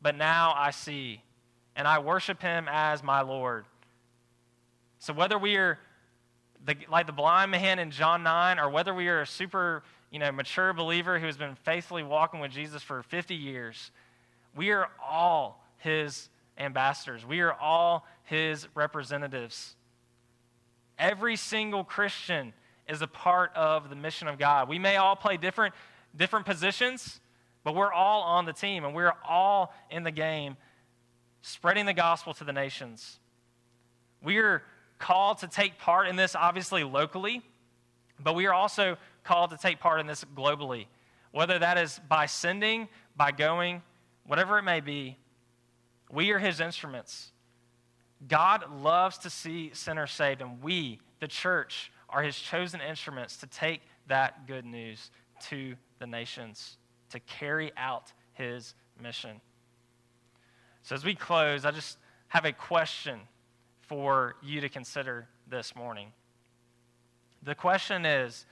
but 0.00 0.16
now 0.16 0.54
I 0.56 0.70
see, 0.70 1.22
and 1.74 1.88
I 1.88 1.98
worship 1.98 2.40
him 2.40 2.66
as 2.70 3.02
my 3.02 3.22
Lord. 3.22 3.64
So 4.98 5.12
whether 5.12 5.38
we 5.38 5.56
are 5.56 5.78
the, 6.64 6.76
like 6.90 7.06
the 7.06 7.12
blind 7.12 7.50
man 7.50 7.78
in 7.78 7.90
John 7.90 8.22
9, 8.22 8.58
or 8.58 8.70
whether 8.70 8.94
we 8.94 9.08
are 9.08 9.22
a 9.22 9.26
super 9.26 9.82
you 10.10 10.18
know, 10.18 10.30
mature 10.32 10.72
believer 10.72 11.18
who 11.18 11.26
has 11.26 11.36
been 11.36 11.54
faithfully 11.54 12.02
walking 12.02 12.40
with 12.40 12.50
Jesus 12.50 12.82
for 12.82 13.02
50 13.02 13.34
years, 13.34 13.90
we 14.54 14.70
are 14.70 14.88
all 15.02 15.64
his 15.78 16.28
ambassadors. 16.58 17.24
We 17.24 17.40
are 17.40 17.52
all 17.52 18.06
his 18.24 18.68
representatives. 18.74 19.74
Every 20.98 21.36
single 21.36 21.84
Christian 21.84 22.52
is 22.90 23.02
a 23.02 23.06
part 23.06 23.54
of 23.54 23.88
the 23.88 23.96
mission 23.96 24.26
of 24.28 24.38
God. 24.38 24.68
We 24.68 24.78
may 24.78 24.96
all 24.96 25.14
play 25.14 25.36
different, 25.36 25.74
different 26.16 26.44
positions, 26.44 27.20
but 27.62 27.74
we're 27.74 27.92
all 27.92 28.22
on 28.22 28.44
the 28.46 28.52
team 28.52 28.84
and 28.84 28.94
we're 28.94 29.14
all 29.26 29.72
in 29.90 30.02
the 30.02 30.10
game 30.10 30.56
spreading 31.42 31.86
the 31.86 31.94
gospel 31.94 32.34
to 32.34 32.44
the 32.44 32.52
nations. 32.52 33.18
We 34.22 34.38
are 34.38 34.62
called 34.98 35.38
to 35.38 35.46
take 35.46 35.78
part 35.78 36.08
in 36.08 36.16
this, 36.16 36.34
obviously, 36.34 36.84
locally, 36.84 37.42
but 38.18 38.34
we 38.34 38.46
are 38.46 38.52
also 38.52 38.98
called 39.24 39.50
to 39.50 39.56
take 39.56 39.78
part 39.80 40.00
in 40.00 40.06
this 40.06 40.24
globally, 40.36 40.86
whether 41.30 41.58
that 41.58 41.78
is 41.78 42.00
by 42.08 42.26
sending, 42.26 42.88
by 43.16 43.30
going, 43.30 43.82
whatever 44.26 44.58
it 44.58 44.62
may 44.62 44.80
be. 44.80 45.16
We 46.10 46.32
are 46.32 46.38
his 46.38 46.60
instruments. 46.60 47.30
God 48.26 48.64
loves 48.82 49.16
to 49.18 49.30
see 49.30 49.70
sinners 49.72 50.10
saved, 50.10 50.42
and 50.42 50.62
we, 50.62 50.98
the 51.20 51.28
church, 51.28 51.90
are 52.10 52.22
his 52.22 52.38
chosen 52.38 52.80
instruments 52.80 53.36
to 53.38 53.46
take 53.46 53.82
that 54.08 54.46
good 54.46 54.64
news 54.64 55.10
to 55.48 55.74
the 55.98 56.06
nations, 56.06 56.76
to 57.10 57.20
carry 57.20 57.72
out 57.76 58.12
his 58.32 58.74
mission. 59.00 59.40
So, 60.82 60.94
as 60.94 61.04
we 61.04 61.14
close, 61.14 61.64
I 61.64 61.70
just 61.70 61.98
have 62.28 62.44
a 62.44 62.52
question 62.52 63.20
for 63.82 64.36
you 64.42 64.60
to 64.60 64.68
consider 64.68 65.28
this 65.48 65.74
morning. 65.74 66.12
The 67.42 67.54
question 67.54 68.06
is 68.06 68.46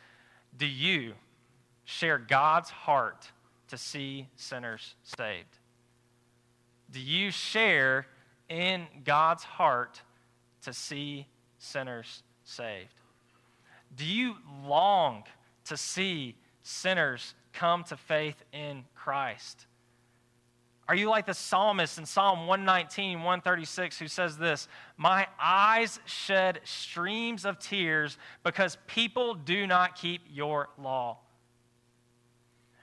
Do 0.56 0.66
you 0.66 1.14
share 1.84 2.18
God's 2.18 2.70
heart 2.70 3.30
to 3.68 3.78
see 3.78 4.28
sinners 4.36 4.94
saved? 5.02 5.58
Do 6.90 7.00
you 7.00 7.30
share 7.30 8.06
in 8.48 8.86
God's 9.04 9.44
heart 9.44 10.02
to 10.62 10.72
see 10.72 11.26
sinners 11.58 12.22
saved? 12.44 12.97
Do 13.96 14.04
you 14.04 14.36
long 14.64 15.24
to 15.66 15.76
see 15.76 16.36
sinners 16.62 17.34
come 17.52 17.84
to 17.84 17.96
faith 17.96 18.42
in 18.52 18.84
Christ? 18.94 19.66
Are 20.88 20.94
you 20.94 21.10
like 21.10 21.26
the 21.26 21.34
psalmist 21.34 21.98
in 21.98 22.06
Psalm 22.06 22.46
119, 22.46 23.18
136, 23.18 23.98
who 23.98 24.08
says 24.08 24.38
this 24.38 24.68
My 24.96 25.26
eyes 25.38 26.00
shed 26.06 26.60
streams 26.64 27.44
of 27.44 27.58
tears 27.58 28.16
because 28.42 28.78
people 28.86 29.34
do 29.34 29.66
not 29.66 29.96
keep 29.96 30.22
your 30.30 30.70
law? 30.78 31.18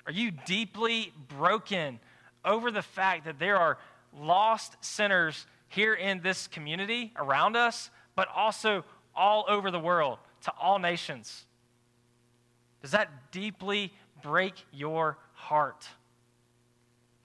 Are 0.05 0.11
you 0.11 0.29
deeply 0.29 1.13
broken 1.29 1.99
over 2.43 2.69
the 2.69 2.83
fact 2.83 3.25
that 3.25 3.39
there 3.39 3.57
are 3.57 3.79
lost 4.13 4.75
sinners 4.81 5.47
here 5.67 5.95
in 5.95 6.21
this 6.21 6.45
community 6.45 7.11
around 7.17 7.55
us, 7.55 7.89
but 8.15 8.27
also 8.35 8.85
all 9.15 9.45
over 9.47 9.71
the 9.71 9.79
world 9.79 10.19
to 10.45 10.53
all 10.59 10.79
nations. 10.79 11.45
Does 12.81 12.91
that 12.91 13.31
deeply 13.31 13.91
break 14.23 14.53
your 14.71 15.17
heart? 15.33 15.87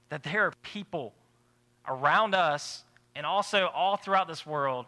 That 0.09 0.22
there 0.22 0.46
are 0.46 0.52
people 0.62 1.14
around 1.87 2.35
us 2.35 2.83
and 3.14 3.24
also 3.24 3.66
all 3.66 3.96
throughout 3.96 4.26
this 4.26 4.44
world 4.44 4.87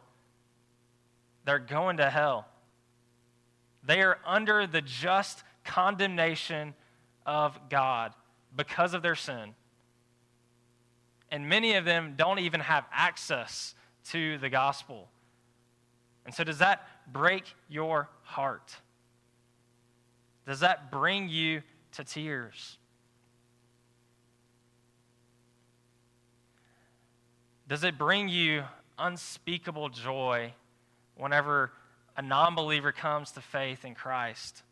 that 1.45 1.53
are 1.53 1.59
going 1.59 1.99
to 1.99 2.09
hell. 2.09 2.47
They 3.85 4.01
are 4.01 4.19
under 4.25 4.67
the 4.67 4.81
just 4.81 5.43
condemnation 5.65 6.75
of 7.27 7.59
God 7.69 8.15
because 8.57 8.95
of 8.95 9.03
their 9.03 9.17
sin. 9.17 9.55
And 11.31 11.49
many 11.49 11.75
of 11.75 11.85
them 11.85 12.15
don't 12.17 12.39
even 12.39 12.61
have 12.61 12.85
access 12.93 13.75
to 14.11 14.39
the 14.39 14.49
gospel. 14.49 15.09
And 16.25 16.35
so, 16.35 16.45
does 16.45 16.59
that 16.59 16.87
break 17.07 17.45
your 17.69 18.09
heart? 18.23 18.77
Does 20.47 20.61
that 20.61 20.91
bring 20.91 21.29
you 21.29 21.63
to 21.93 22.05
tears? 22.05 22.79
Does 27.69 27.85
it 27.85 27.97
bring 27.97 28.29
you 28.29 28.65
unspeakable 28.99 29.89
joy 29.89 30.53
whenever 31.17 31.73
a 32.17 32.23
non 32.23 32.55
believer 32.55 32.93
comes 32.93 33.31
to 33.33 33.41
faith 33.41 33.85
in 33.85 33.95
Christ? 33.95 34.63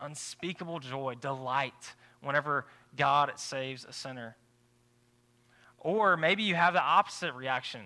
Unspeakable 0.00 0.80
joy, 0.80 1.14
delight 1.20 1.94
whenever 2.22 2.66
God 2.96 3.32
saves 3.36 3.84
a 3.84 3.92
sinner. 3.92 4.36
Or 5.78 6.16
maybe 6.16 6.44
you 6.44 6.54
have 6.54 6.74
the 6.74 6.82
opposite 6.82 7.34
reaction 7.34 7.82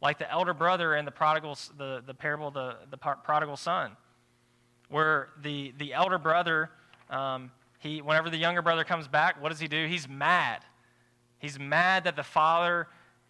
like 0.00 0.18
the 0.18 0.30
elder 0.30 0.54
brother 0.54 0.94
in 0.94 1.04
the 1.04 1.10
prodigal, 1.10 1.58
the, 1.76 2.02
the 2.06 2.14
parable 2.14 2.48
of 2.48 2.54
the, 2.54 2.76
the 2.90 2.96
prodigal 2.96 3.56
son, 3.56 3.96
where 4.88 5.28
the, 5.42 5.72
the 5.78 5.92
elder 5.92 6.18
brother, 6.18 6.70
um, 7.10 7.50
he, 7.78 8.00
whenever 8.00 8.30
the 8.30 8.36
younger 8.36 8.62
brother 8.62 8.84
comes 8.84 9.08
back, 9.08 9.42
what 9.42 9.50
does 9.50 9.60
he 9.60 9.68
do? 9.68 9.86
He's 9.86 10.08
mad. 10.08 10.60
He's 11.38 11.58
mad 11.58 12.04
that 12.04 12.16
the 12.16 12.22
father 12.22 12.88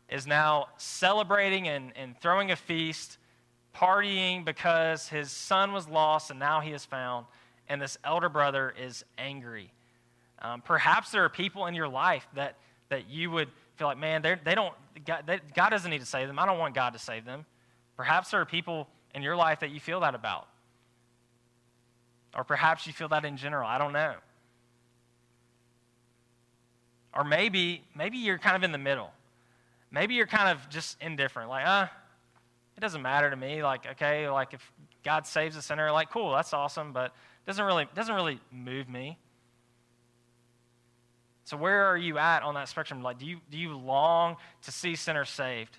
is 0.09 0.27
now 0.27 0.69
celebrating 0.79 1.69
and, 1.69 1.93
and 1.97 2.19
throwing 2.21 2.51
a 2.51 2.57
feast, 2.57 3.19
partying 3.75 4.45
because 4.45 5.09
his 5.09 5.31
son 5.31 5.73
was 5.73 5.89
lost 5.89 6.31
and 6.31 6.39
now 6.41 6.61
he 6.61 6.73
is 6.73 6.85
found. 6.85 7.27
And 7.69 7.81
this 7.81 7.99
elder 8.03 8.31
brother 8.31 8.75
is 8.81 9.05
angry. 9.19 9.73
Um, 10.41 10.62
perhaps 10.62 11.11
there 11.11 11.25
are 11.25 11.29
people 11.29 11.66
in 11.66 11.75
your 11.75 11.89
life 11.89 12.27
that, 12.35 12.57
that 12.89 13.09
you 13.11 13.31
would 13.31 13.49
feel 13.79 13.87
like, 13.87 13.99
man, 13.99 14.22
they 14.22 14.55
don't, 14.55 14.74
God, 15.07 15.24
they, 15.26 15.41
God 15.55 15.70
doesn't 15.70 15.91
need 15.91 16.01
to 16.01 16.07
save 16.07 16.26
them. 16.26 16.39
I 16.39 16.47
don't 16.47 16.59
want 16.59 16.74
God 16.74 16.93
to 16.95 16.99
save 16.99 17.24
them. 17.24 17.47
Perhaps 17.97 18.33
there 18.33 18.41
are 18.41 18.45
people 18.45 18.89
in 19.14 19.22
your 19.22 19.37
life 19.37 19.61
that 19.61 19.70
you 19.70 19.81
feel 19.81 20.01
that 20.01 20.14
about. 20.14 20.49
Or 22.37 22.45
perhaps 22.45 22.87
you 22.87 22.93
feel 22.93 23.09
that 23.09 23.24
in 23.24 23.37
general. 23.37 23.66
I 23.66 23.79
don't 23.79 23.93
know. 23.93 24.14
Or 27.14 27.24
maybe, 27.24 27.83
maybe 27.97 28.18
you're 28.18 28.39
kind 28.39 28.57
of 28.57 28.62
in 28.62 28.72
the 28.72 28.79
middle. 28.79 29.11
Maybe 29.91 30.14
you're 30.14 30.26
kind 30.26 30.51
of 30.51 30.68
just 30.68 31.01
indifferent, 31.01 31.49
like, 31.49 31.66
uh, 31.66 31.87
it 32.76 32.81
doesn't 32.81 33.01
matter 33.01 33.31
to 33.31 33.37
me. 33.37 33.62
Like, 33.62 33.87
okay, 33.93 34.29
like 34.29 34.55
if 34.55 34.72
God 35.03 35.26
saves 35.26 35.57
a 35.57 35.62
sinner, 35.62 35.91
like, 35.91 36.11
cool, 36.11 36.33
that's 36.33 36.53
awesome, 36.53 36.93
but 36.93 37.07
it 37.07 37.47
doesn't 37.47 37.64
really, 37.64 37.89
doesn't 37.95 38.14
really 38.14 38.39
move 38.53 38.89
me. 38.89 39.16
So 41.49 41.57
where 41.57 41.87
are 41.87 41.97
you 41.97 42.19
at 42.19 42.43
on 42.43 42.53
that 42.57 42.69
spectrum? 42.69 43.03
Like, 43.03 43.19
do 43.19 43.25
you, 43.25 43.41
do 43.51 43.57
you 43.57 43.75
long 43.75 44.37
to 44.65 44.71
see 44.71 44.95
sinners 44.97 45.31
saved? 45.31 45.79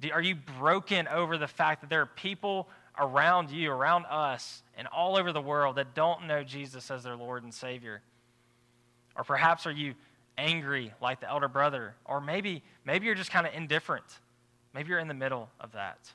Do, 0.00 0.10
are 0.10 0.20
you 0.20 0.34
broken 0.58 1.06
over 1.06 1.38
the 1.38 1.46
fact 1.46 1.82
that 1.82 1.88
there 1.88 2.00
are 2.00 2.06
people 2.06 2.68
around 2.98 3.52
you, 3.52 3.70
around 3.70 4.06
us, 4.06 4.60
and 4.76 4.88
all 4.88 5.16
over 5.16 5.32
the 5.32 5.40
world 5.40 5.76
that 5.76 5.94
don't 5.94 6.26
know 6.26 6.42
Jesus 6.42 6.90
as 6.90 7.04
their 7.04 7.14
Lord 7.14 7.44
and 7.44 7.54
Savior? 7.54 8.02
Or 9.14 9.22
perhaps 9.22 9.66
are 9.66 9.70
you 9.70 9.94
angry 10.36 10.92
like 11.00 11.20
the 11.20 11.30
elder 11.30 11.46
brother? 11.46 11.94
Or 12.04 12.20
maybe, 12.20 12.64
maybe 12.84 13.06
you're 13.06 13.14
just 13.14 13.30
kind 13.30 13.46
of 13.46 13.54
indifferent. 13.54 14.18
Maybe 14.74 14.88
you're 14.88 14.98
in 14.98 15.06
the 15.06 15.14
middle 15.14 15.48
of 15.60 15.70
that. 15.74 16.10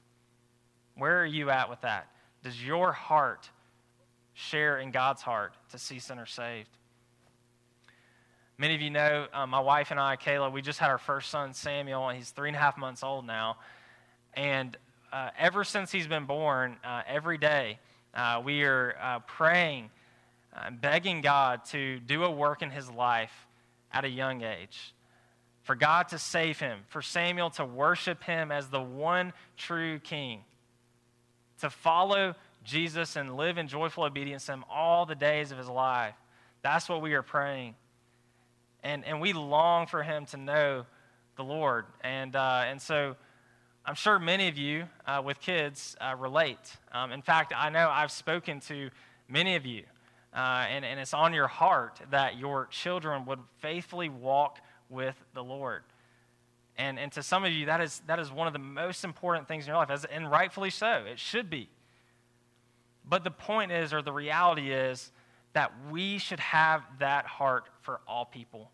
Where 0.98 1.22
are 1.22 1.26
you 1.26 1.52
at 1.52 1.70
with 1.70 1.80
that? 1.84 2.08
Does 2.44 2.62
your 2.62 2.92
heart 2.92 3.50
share 4.34 4.78
in 4.78 4.92
God's 4.92 5.22
heart 5.22 5.54
to 5.70 5.78
see 5.78 6.00
sinners 6.00 6.34
saved? 6.34 6.78
Many 8.64 8.76
of 8.76 8.82
you 8.82 8.92
know 8.92 9.28
uh, 9.34 9.46
my 9.46 9.60
wife 9.60 9.92
and 9.92 10.00
I, 10.00 10.16
Kayla, 10.16 10.50
we 10.50 10.62
just 10.62 10.80
had 10.80 10.90
our 10.90 10.98
first 10.98 11.30
son, 11.30 11.54
Samuel, 11.54 12.08
and 12.08 12.18
he's 12.18 12.30
three 12.30 12.48
and 12.48 12.56
a 12.56 12.60
half 12.62 12.78
months 12.78 13.04
old 13.04 13.28
now. 13.28 13.58
And 14.36 14.78
uh, 15.12 15.32
ever 15.38 15.66
since 15.66 15.92
he's 15.92 16.08
been 16.08 16.24
born, 16.24 16.78
uh, 16.82 17.02
every 17.06 17.38
day 17.38 17.78
uh, 18.14 18.42
we 18.42 18.64
are 18.64 18.96
uh, 19.02 19.20
praying 19.20 19.90
and 20.54 20.80
begging 20.80 21.20
God 21.20 21.66
to 21.72 22.00
do 22.00 22.24
a 22.24 22.32
work 22.32 22.62
in 22.62 22.70
his 22.70 22.90
life 22.90 23.34
at 23.92 24.06
a 24.06 24.10
young 24.10 24.44
age. 24.44 24.94
For 25.64 25.76
God 25.76 26.08
to 26.08 26.18
save 26.18 26.58
him, 26.58 26.80
for 26.88 27.02
Samuel 27.02 27.50
to 27.50 27.66
worship 27.66 28.24
him 28.24 28.50
as 28.50 28.70
the 28.70 28.82
one 28.82 29.34
true 29.58 30.00
king, 30.00 30.40
to 31.60 31.70
follow 31.70 32.34
Jesus 32.64 33.18
and 33.18 33.36
live 33.36 33.58
in 33.58 33.68
joyful 33.68 34.06
obedience 34.06 34.46
to 34.46 34.54
him 34.54 34.64
all 34.72 35.06
the 35.06 35.16
days 35.16 35.52
of 35.52 35.58
his 35.58 35.68
life. 35.68 36.16
That's 36.62 36.88
what 36.88 37.02
we 37.02 37.14
are 37.14 37.24
praying. 37.24 37.76
And, 38.84 39.06
and 39.06 39.22
we 39.22 39.34
long 39.34 39.88
for 39.88 40.04
him 40.04 40.26
to 40.28 40.38
know 40.38 40.86
the 41.36 41.44
Lord. 41.44 41.86
And, 42.02 42.36
uh, 42.36 42.64
and 42.66 42.82
so 42.82 43.16
I'm 43.86 43.96
sure 43.96 44.20
many 44.20 44.48
of 44.48 44.58
you 44.58 44.86
uh, 45.08 45.22
with 45.24 45.40
kids 45.40 45.96
uh, 46.00 46.16
relate. 46.18 46.78
Um, 46.92 47.12
in 47.12 47.22
fact, 47.22 47.54
I 47.56 47.70
know 47.70 47.90
I've 47.90 48.12
spoken 48.12 48.60
to 48.62 48.90
many 49.28 49.56
of 49.56 49.66
you 49.66 49.84
uh, 50.34 50.66
and, 50.70 50.84
and 50.84 51.00
it's 51.00 51.14
on 51.14 51.34
your 51.34 51.48
heart 51.48 52.00
that 52.10 52.38
your 52.38 52.68
children 52.68 53.26
would 53.26 53.40
faithfully 53.60 54.10
walk 54.10 54.60
with 54.90 55.16
the 55.34 55.44
Lord. 55.44 55.84
And, 56.78 56.98
and 56.98 57.12
to 57.12 57.22
some 57.22 57.46
of 57.46 57.52
you, 57.52 57.68
that 57.68 57.82
is, 57.82 58.02
that 58.08 58.20
is 58.20 58.32
one 58.32 58.48
of 58.48 58.54
the 58.54 58.60
most 58.60 59.04
important 59.04 59.48
things 59.48 59.66
in 59.66 59.70
your 59.70 59.78
life, 59.78 59.92
as, 59.92 60.06
and 60.06 60.30
rightfully 60.30 60.72
so. 60.72 61.04
It 61.06 61.20
should 61.20 61.50
be. 61.50 61.70
But 63.08 63.24
the 63.24 63.32
point 63.32 63.72
is, 63.72 63.94
or 63.94 64.02
the 64.02 64.12
reality 64.12 64.72
is, 64.72 65.12
that 65.54 65.72
we 65.92 66.18
should 66.18 66.40
have 66.40 66.84
that 66.98 67.28
heart 67.28 67.66
for 67.82 68.02
all 68.08 68.26
people. 68.26 68.72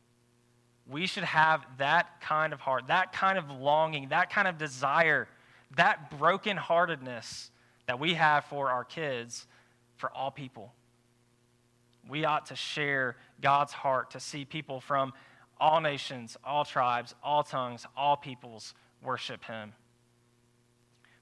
We 0.90 1.06
should 1.06 1.24
have 1.24 1.66
that 1.78 2.20
kind 2.22 2.52
of 2.52 2.60
heart, 2.60 2.88
that 2.88 3.14
kind 3.14 3.38
of 3.38 3.50
longing, 3.52 4.10
that 4.10 4.30
kind 4.32 4.48
of 4.48 4.58
desire, 4.58 5.28
that 5.76 6.12
brokenheartedness 6.12 7.50
that 7.86 8.00
we 8.00 8.16
have 8.16 8.46
for 8.46 8.70
our 8.70 8.84
kids 8.84 9.46
for 9.98 10.10
all 10.12 10.32
people 10.32 10.74
we 12.10 12.26
ought 12.26 12.48
to 12.48 12.56
share 12.56 13.16
God's 13.40 13.72
heart 13.72 14.12
to 14.12 14.20
see 14.20 14.44
people 14.44 14.82
from 14.82 15.14
all 15.60 15.80
nations, 15.80 16.36
all 16.44 16.66
tribes, 16.66 17.14
all 17.24 17.44
tongues, 17.44 17.86
all 17.96 18.18
peoples 18.18 18.74
worship 19.04 19.46
Him. 19.46 19.74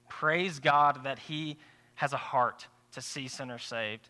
Praise 0.08 0.58
God 0.58 1.04
that 1.04 1.18
He 1.18 1.58
has 1.96 2.12
a 2.12 2.18
heart 2.18 2.66
to 2.92 3.00
see 3.00 3.28
sinners 3.28 3.64
saved. 3.64 4.08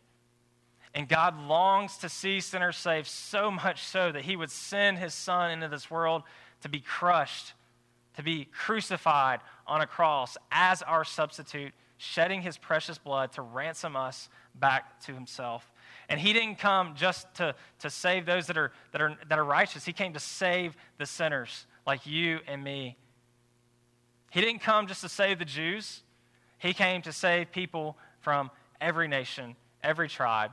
And 0.99 1.09
God 1.09 1.41
longs 1.47 1.97
to 1.99 2.09
see 2.09 2.41
sinners 2.41 2.77
saved 2.77 3.07
so 3.07 3.53
much 3.53 3.85
so 3.85 4.11
that 4.11 4.25
He 4.25 4.35
would 4.35 4.51
send 4.51 4.99
His 4.99 5.15
Son 5.15 5.53
into 5.53 5.69
this 5.69 5.89
world 5.89 6.25
to 6.63 6.69
be 6.69 6.81
crushed, 6.81 7.53
to 8.17 8.23
be 8.25 8.47
crucified 8.47 9.39
on 9.65 9.81
a 9.81 9.87
cross 9.87 10.37
as 10.51 10.83
our 10.83 11.05
substitute, 11.05 11.73
shedding 11.99 12.43
His 12.43 12.59
precious 12.59 12.99
blood 12.99 13.31
to 13.35 13.43
ransom 13.43 13.95
us 13.95 14.29
back 14.57 15.01
to 15.03 15.15
Himself. 15.15 15.71
And 16.09 16.19
he 16.19 16.33
didn't 16.33 16.59
come 16.59 16.97
just 16.97 17.33
to, 17.37 17.55
to 17.79 17.91
save 17.91 18.27
those 18.27 18.49
that 18.49 18.59
are, 18.59 18.73
that, 18.91 19.01
are, 19.01 19.17
that 19.29 19.39
are 19.39 19.45
righteous, 19.45 19.85
he 19.85 19.93
came 19.93 20.15
to 20.15 20.21
save 20.21 20.75
the 20.97 21.07
sinners 21.07 21.67
like 21.87 22.07
you 22.07 22.41
and 22.49 22.65
me. 22.65 22.97
He 24.31 24.41
didn't 24.41 24.63
come 24.63 24.89
just 24.89 25.03
to 25.03 25.09
save 25.09 25.39
the 25.39 25.45
Jews, 25.45 26.03
he 26.59 26.73
came 26.73 27.03
to 27.03 27.13
save 27.13 27.53
people 27.53 27.97
from 28.21 28.51
every 28.81 29.07
nation, 29.07 29.55
every 29.85 30.09
tribe, 30.09 30.51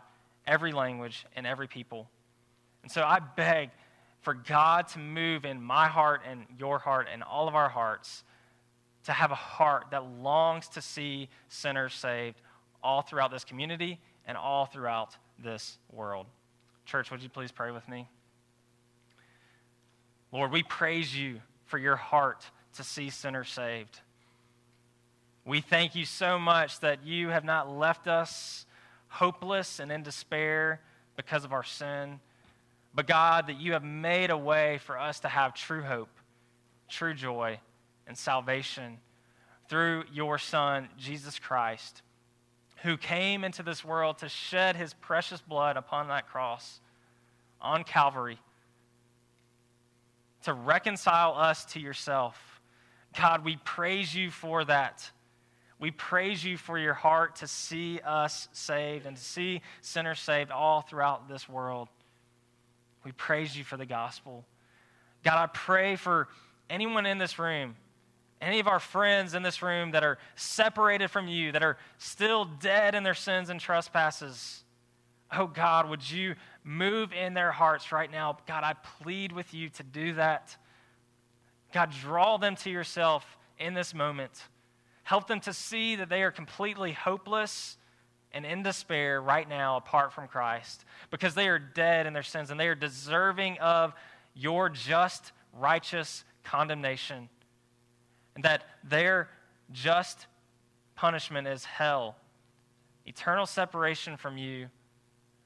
every 0.48 0.72
language, 0.72 1.26
and 1.36 1.48
every 1.48 1.68
people. 1.68 2.10
And 2.84 2.92
so 2.92 3.02
I 3.02 3.20
beg 3.20 3.72
for 4.22 4.34
God 4.34 4.88
to 4.90 5.00
move 5.00 5.46
in 5.46 5.62
my 5.62 5.88
heart 5.88 6.22
and 6.30 6.46
your 6.58 6.80
heart 6.80 7.08
and 7.12 7.24
all 7.24 7.48
of 7.48 7.56
our 7.56 7.70
hearts 7.70 8.24
to 9.06 9.12
have 9.12 9.32
a 9.32 9.36
heart 9.36 9.88
that 9.92 10.04
longs 10.04 10.68
to 10.70 10.82
see 10.82 11.30
sinners 11.48 11.94
saved 11.94 12.42
all 12.84 13.02
throughout 13.02 13.32
this 13.32 13.44
community 13.44 14.00
and 14.28 14.38
all 14.38 14.66
throughout 14.66 15.16
this 15.44 15.78
world. 15.92 16.26
Church, 16.86 17.12
would 17.12 17.22
you 17.22 17.30
please 17.30 17.52
pray 17.52 17.72
with 17.72 17.88
me? 17.88 18.08
Lord, 20.32 20.52
we 20.52 20.64
praise 20.64 21.16
you 21.16 21.40
for 21.66 21.78
your 21.78 21.96
heart 21.96 22.46
to 22.78 22.84
see 22.84 23.10
sinners 23.10 23.50
saved. 23.50 24.00
We 25.46 25.62
thank 25.62 25.96
you 25.96 26.06
so 26.06 26.40
much 26.40 26.80
that 26.80 27.06
you 27.06 27.30
have 27.30 27.44
not 27.44 27.70
left 27.70 28.08
us 28.08 28.66
hopeless 29.16 29.80
and 29.80 29.92
in 29.92 30.04
despair 30.04 30.82
because 31.16 31.46
of 31.46 31.54
our 31.54 31.64
sin, 31.64 32.20
but 32.94 33.08
God, 33.08 33.48
that 33.48 33.60
you 33.60 33.74
have 33.74 33.84
made 33.84 34.30
a 34.30 34.38
way 34.38 34.80
for 34.80 34.98
us 34.98 35.20
to 35.22 35.28
have 35.28 35.54
true 35.54 35.82
hope, 35.82 36.10
true 36.90 37.14
joy, 37.14 37.60
and 38.08 38.18
salvation 38.18 38.98
through 39.68 40.04
your 40.14 40.38
Son, 40.38 40.88
Jesus 40.98 41.40
Christ 41.40 42.02
who 42.86 42.98
came 42.98 43.44
into 43.44 43.64
this 43.64 43.84
world 43.84 44.20
to 44.20 44.30
shed 44.30 44.76
his 44.76 44.94
precious 44.94 45.42
blood 45.42 45.76
upon 45.76 46.08
that 46.10 46.28
cross 46.28 46.80
on 47.60 47.84
Calvary 47.84 48.38
to 50.44 50.54
reconcile 50.54 51.34
us 51.34 51.66
to 51.66 51.80
yourself. 51.80 52.62
God, 53.18 53.44
we 53.44 53.58
praise 53.64 54.14
you 54.14 54.30
for 54.30 54.64
that. 54.66 55.10
We 55.80 55.92
praise 55.92 56.44
you 56.44 56.58
for 56.58 56.78
your 56.78 56.94
heart 56.94 57.38
to 57.38 57.48
see 57.48 58.00
us 58.06 58.48
saved 58.54 59.06
and 59.06 59.18
to 59.18 59.24
see 59.24 59.62
sinners 59.82 60.20
saved 60.20 60.52
all 60.52 60.82
throughout 60.82 61.28
this 61.28 61.50
world. 61.50 61.90
We 63.04 63.12
praise 63.12 63.58
you 63.58 63.64
for 63.64 63.78
the 63.78 63.86
gospel. 63.86 64.46
God, 65.24 65.38
I 65.38 65.48
pray 65.48 65.96
for 65.96 66.28
anyone 66.70 67.06
in 67.06 67.18
this 67.18 67.38
room 67.38 67.76
any 68.42 68.60
of 68.60 68.68
our 68.68 68.80
friends 68.80 69.34
in 69.34 69.44
this 69.44 69.62
room 69.62 69.92
that 69.92 70.04
are 70.04 70.18
separated 70.36 71.10
from 71.10 71.28
you, 71.28 71.52
that 71.52 71.64
are 71.64 71.78
still 71.98 72.46
dead 72.46 72.94
in 72.94 73.04
their 73.04 73.14
sins 73.14 73.50
and 73.50 73.60
trespasses, 73.60 74.64
oh 75.32 75.48
God, 75.48 75.90
would 75.90 76.10
you 76.10 76.36
move 76.64 77.14
in 77.14 77.34
their 77.34 77.52
hearts 77.52 77.92
right 77.92 78.12
now? 78.12 78.38
God, 78.48 78.64
I 78.64 78.74
plead 79.02 79.32
with 79.32 79.54
you 79.54 79.70
to 79.70 79.84
do 79.84 80.14
that. 80.14 80.56
God, 81.74 81.92
draw 82.02 82.38
them 82.38 82.56
to 82.58 82.70
yourself 82.70 83.26
in 83.58 83.74
this 83.74 83.94
moment. 83.94 84.32
Help 85.06 85.28
them 85.28 85.40
to 85.40 85.54
see 85.54 85.96
that 85.96 86.10
they 86.10 86.24
are 86.24 86.32
completely 86.32 86.92
hopeless 86.92 87.78
and 88.32 88.44
in 88.44 88.64
despair 88.64 89.22
right 89.22 89.48
now 89.48 89.78
apart 89.78 90.12
from 90.12 90.28
Christ 90.28 90.84
because 91.12 91.36
they 91.36 91.48
are 91.48 91.60
dead 91.60 92.08
in 92.08 92.14
their 92.14 92.24
sins 92.24 92.50
and 92.50 92.60
they 92.60 92.68
are 92.68 92.76
deserving 92.76 93.60
of 93.60 93.94
your 94.34 94.68
just, 94.68 95.32
righteous 95.54 96.26
condemnation 96.44 97.30
and 98.34 98.44
that 98.44 98.64
their 98.84 99.30
just 99.72 100.26
punishment 100.96 101.48
is 101.48 101.66
hell, 101.66 102.16
eternal 103.06 103.46
separation 103.46 104.18
from 104.18 104.40
you. 104.40 104.70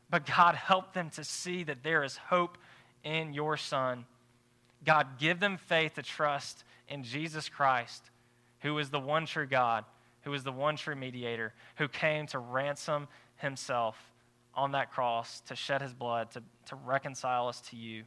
But 0.09 0.25
God, 0.25 0.55
help 0.55 0.93
them 0.93 1.09
to 1.11 1.23
see 1.25 1.63
that 1.63 1.83
there 1.83 2.03
is 2.05 2.15
hope 2.15 2.57
in 3.03 3.33
your 3.33 3.57
Son. 3.57 4.05
God, 4.85 5.19
give 5.19 5.41
them 5.41 5.57
faith 5.57 5.95
to 5.95 6.01
trust 6.01 6.63
in 6.87 7.03
Jesus 7.03 7.49
Christ, 7.49 8.09
who 8.61 8.77
is 8.77 8.89
the 8.89 8.99
one 8.99 9.25
true 9.25 9.47
God, 9.47 9.85
who 10.23 10.33
is 10.33 10.43
the 10.43 10.51
one 10.51 10.75
true 10.75 10.95
mediator, 10.95 11.53
who 11.77 11.87
came 11.87 12.27
to 12.27 12.39
ransom 12.39 13.07
himself 13.37 13.95
on 14.53 14.71
that 14.73 14.91
cross, 14.91 15.41
to 15.41 15.55
shed 15.55 15.81
his 15.81 15.93
blood, 15.93 16.31
to, 16.31 16.43
to 16.65 16.75
reconcile 16.75 17.47
us 17.47 17.61
to 17.61 17.75
you. 17.75 18.03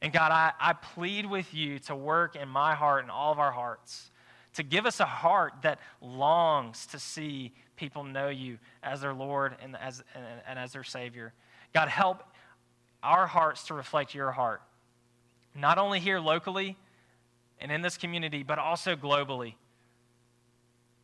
And 0.00 0.12
God, 0.12 0.30
I, 0.30 0.52
I 0.60 0.74
plead 0.74 1.26
with 1.26 1.52
you 1.52 1.80
to 1.80 1.96
work 1.96 2.36
in 2.36 2.48
my 2.48 2.74
heart 2.74 3.02
and 3.02 3.10
all 3.10 3.32
of 3.32 3.40
our 3.40 3.50
hearts, 3.50 4.10
to 4.54 4.62
give 4.62 4.86
us 4.86 5.00
a 5.00 5.04
heart 5.04 5.54
that 5.62 5.80
longs 6.00 6.86
to 6.86 6.98
see 7.00 7.52
people 7.76 8.04
know 8.04 8.28
you 8.28 8.58
as 8.82 9.00
their 9.00 9.14
Lord 9.14 9.56
and 9.62 9.76
as, 9.76 10.04
and, 10.14 10.24
and 10.46 10.58
as 10.58 10.72
their 10.72 10.84
Savior. 10.84 11.32
God, 11.74 11.88
help 11.88 12.22
our 13.02 13.26
hearts 13.26 13.64
to 13.68 13.74
reflect 13.74 14.14
your 14.14 14.30
heart. 14.30 14.62
not 15.54 15.78
only 15.78 16.00
here 16.00 16.20
locally 16.20 16.76
and 17.60 17.72
in 17.72 17.82
this 17.82 17.96
community, 17.96 18.42
but 18.42 18.58
also 18.58 18.96
globally. 18.96 19.54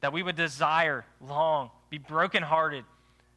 That 0.01 0.13
we 0.13 0.23
would 0.23 0.37
desire, 0.37 1.05
long, 1.21 1.71
be 1.91 1.99
brokenhearted 1.99 2.85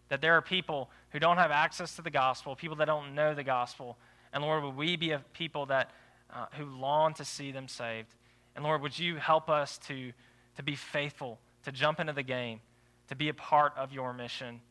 that 0.10 0.22
there 0.22 0.34
are 0.34 0.42
people 0.42 0.90
who 1.12 1.20
don't 1.20 1.38
have 1.38 1.52
access 1.52 1.96
to 1.96 2.02
the 2.02 2.10
gospel, 2.10 2.56
people 2.56 2.78
that 2.78 2.86
don't 2.86 3.16
know 3.16 3.34
the 3.34 3.44
gospel. 3.44 3.98
And 4.34 4.44
Lord, 4.44 4.64
would 4.64 4.76
we 4.76 4.96
be 4.96 5.12
a 5.12 5.20
people 5.34 5.66
that, 5.68 5.92
uh, 6.34 6.46
who 6.54 6.66
long 6.66 7.14
to 7.16 7.26
see 7.26 7.52
them 7.52 7.68
saved? 7.68 8.16
And 8.56 8.64
Lord, 8.64 8.82
would 8.82 8.98
you 8.98 9.18
help 9.18 9.50
us 9.50 9.78
to, 9.88 10.12
to 10.56 10.64
be 10.64 10.76
faithful, 10.76 11.40
to 11.64 11.72
jump 11.72 12.00
into 12.00 12.14
the 12.14 12.24
game, 12.24 12.62
to 13.10 13.16
be 13.16 13.30
a 13.30 13.34
part 13.34 13.74
of 13.78 13.92
your 13.92 14.14
mission? 14.14 14.62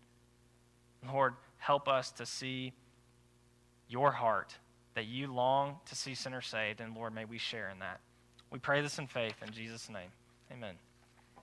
Lord, 1.07 1.35
help 1.59 1.89
us 1.89 2.11
to 2.13 2.27
see 2.27 2.73
your 3.89 4.11
heart, 4.11 4.55
that 4.95 5.07
you 5.07 5.33
long 5.33 5.77
to 5.87 5.95
see 5.95 6.15
sinners 6.15 6.47
saved. 6.47 6.81
And 6.81 6.95
Lord, 6.95 7.15
may 7.15 7.25
we 7.25 7.39
share 7.39 7.71
in 7.71 7.79
that. 7.81 8.01
We 8.57 8.61
pray 8.61 8.81
this 8.81 8.99
in 8.99 9.07
faith 9.07 9.35
in 9.47 9.53
Jesus' 9.53 9.91
name. 9.91 10.09
Amen. 10.51 10.77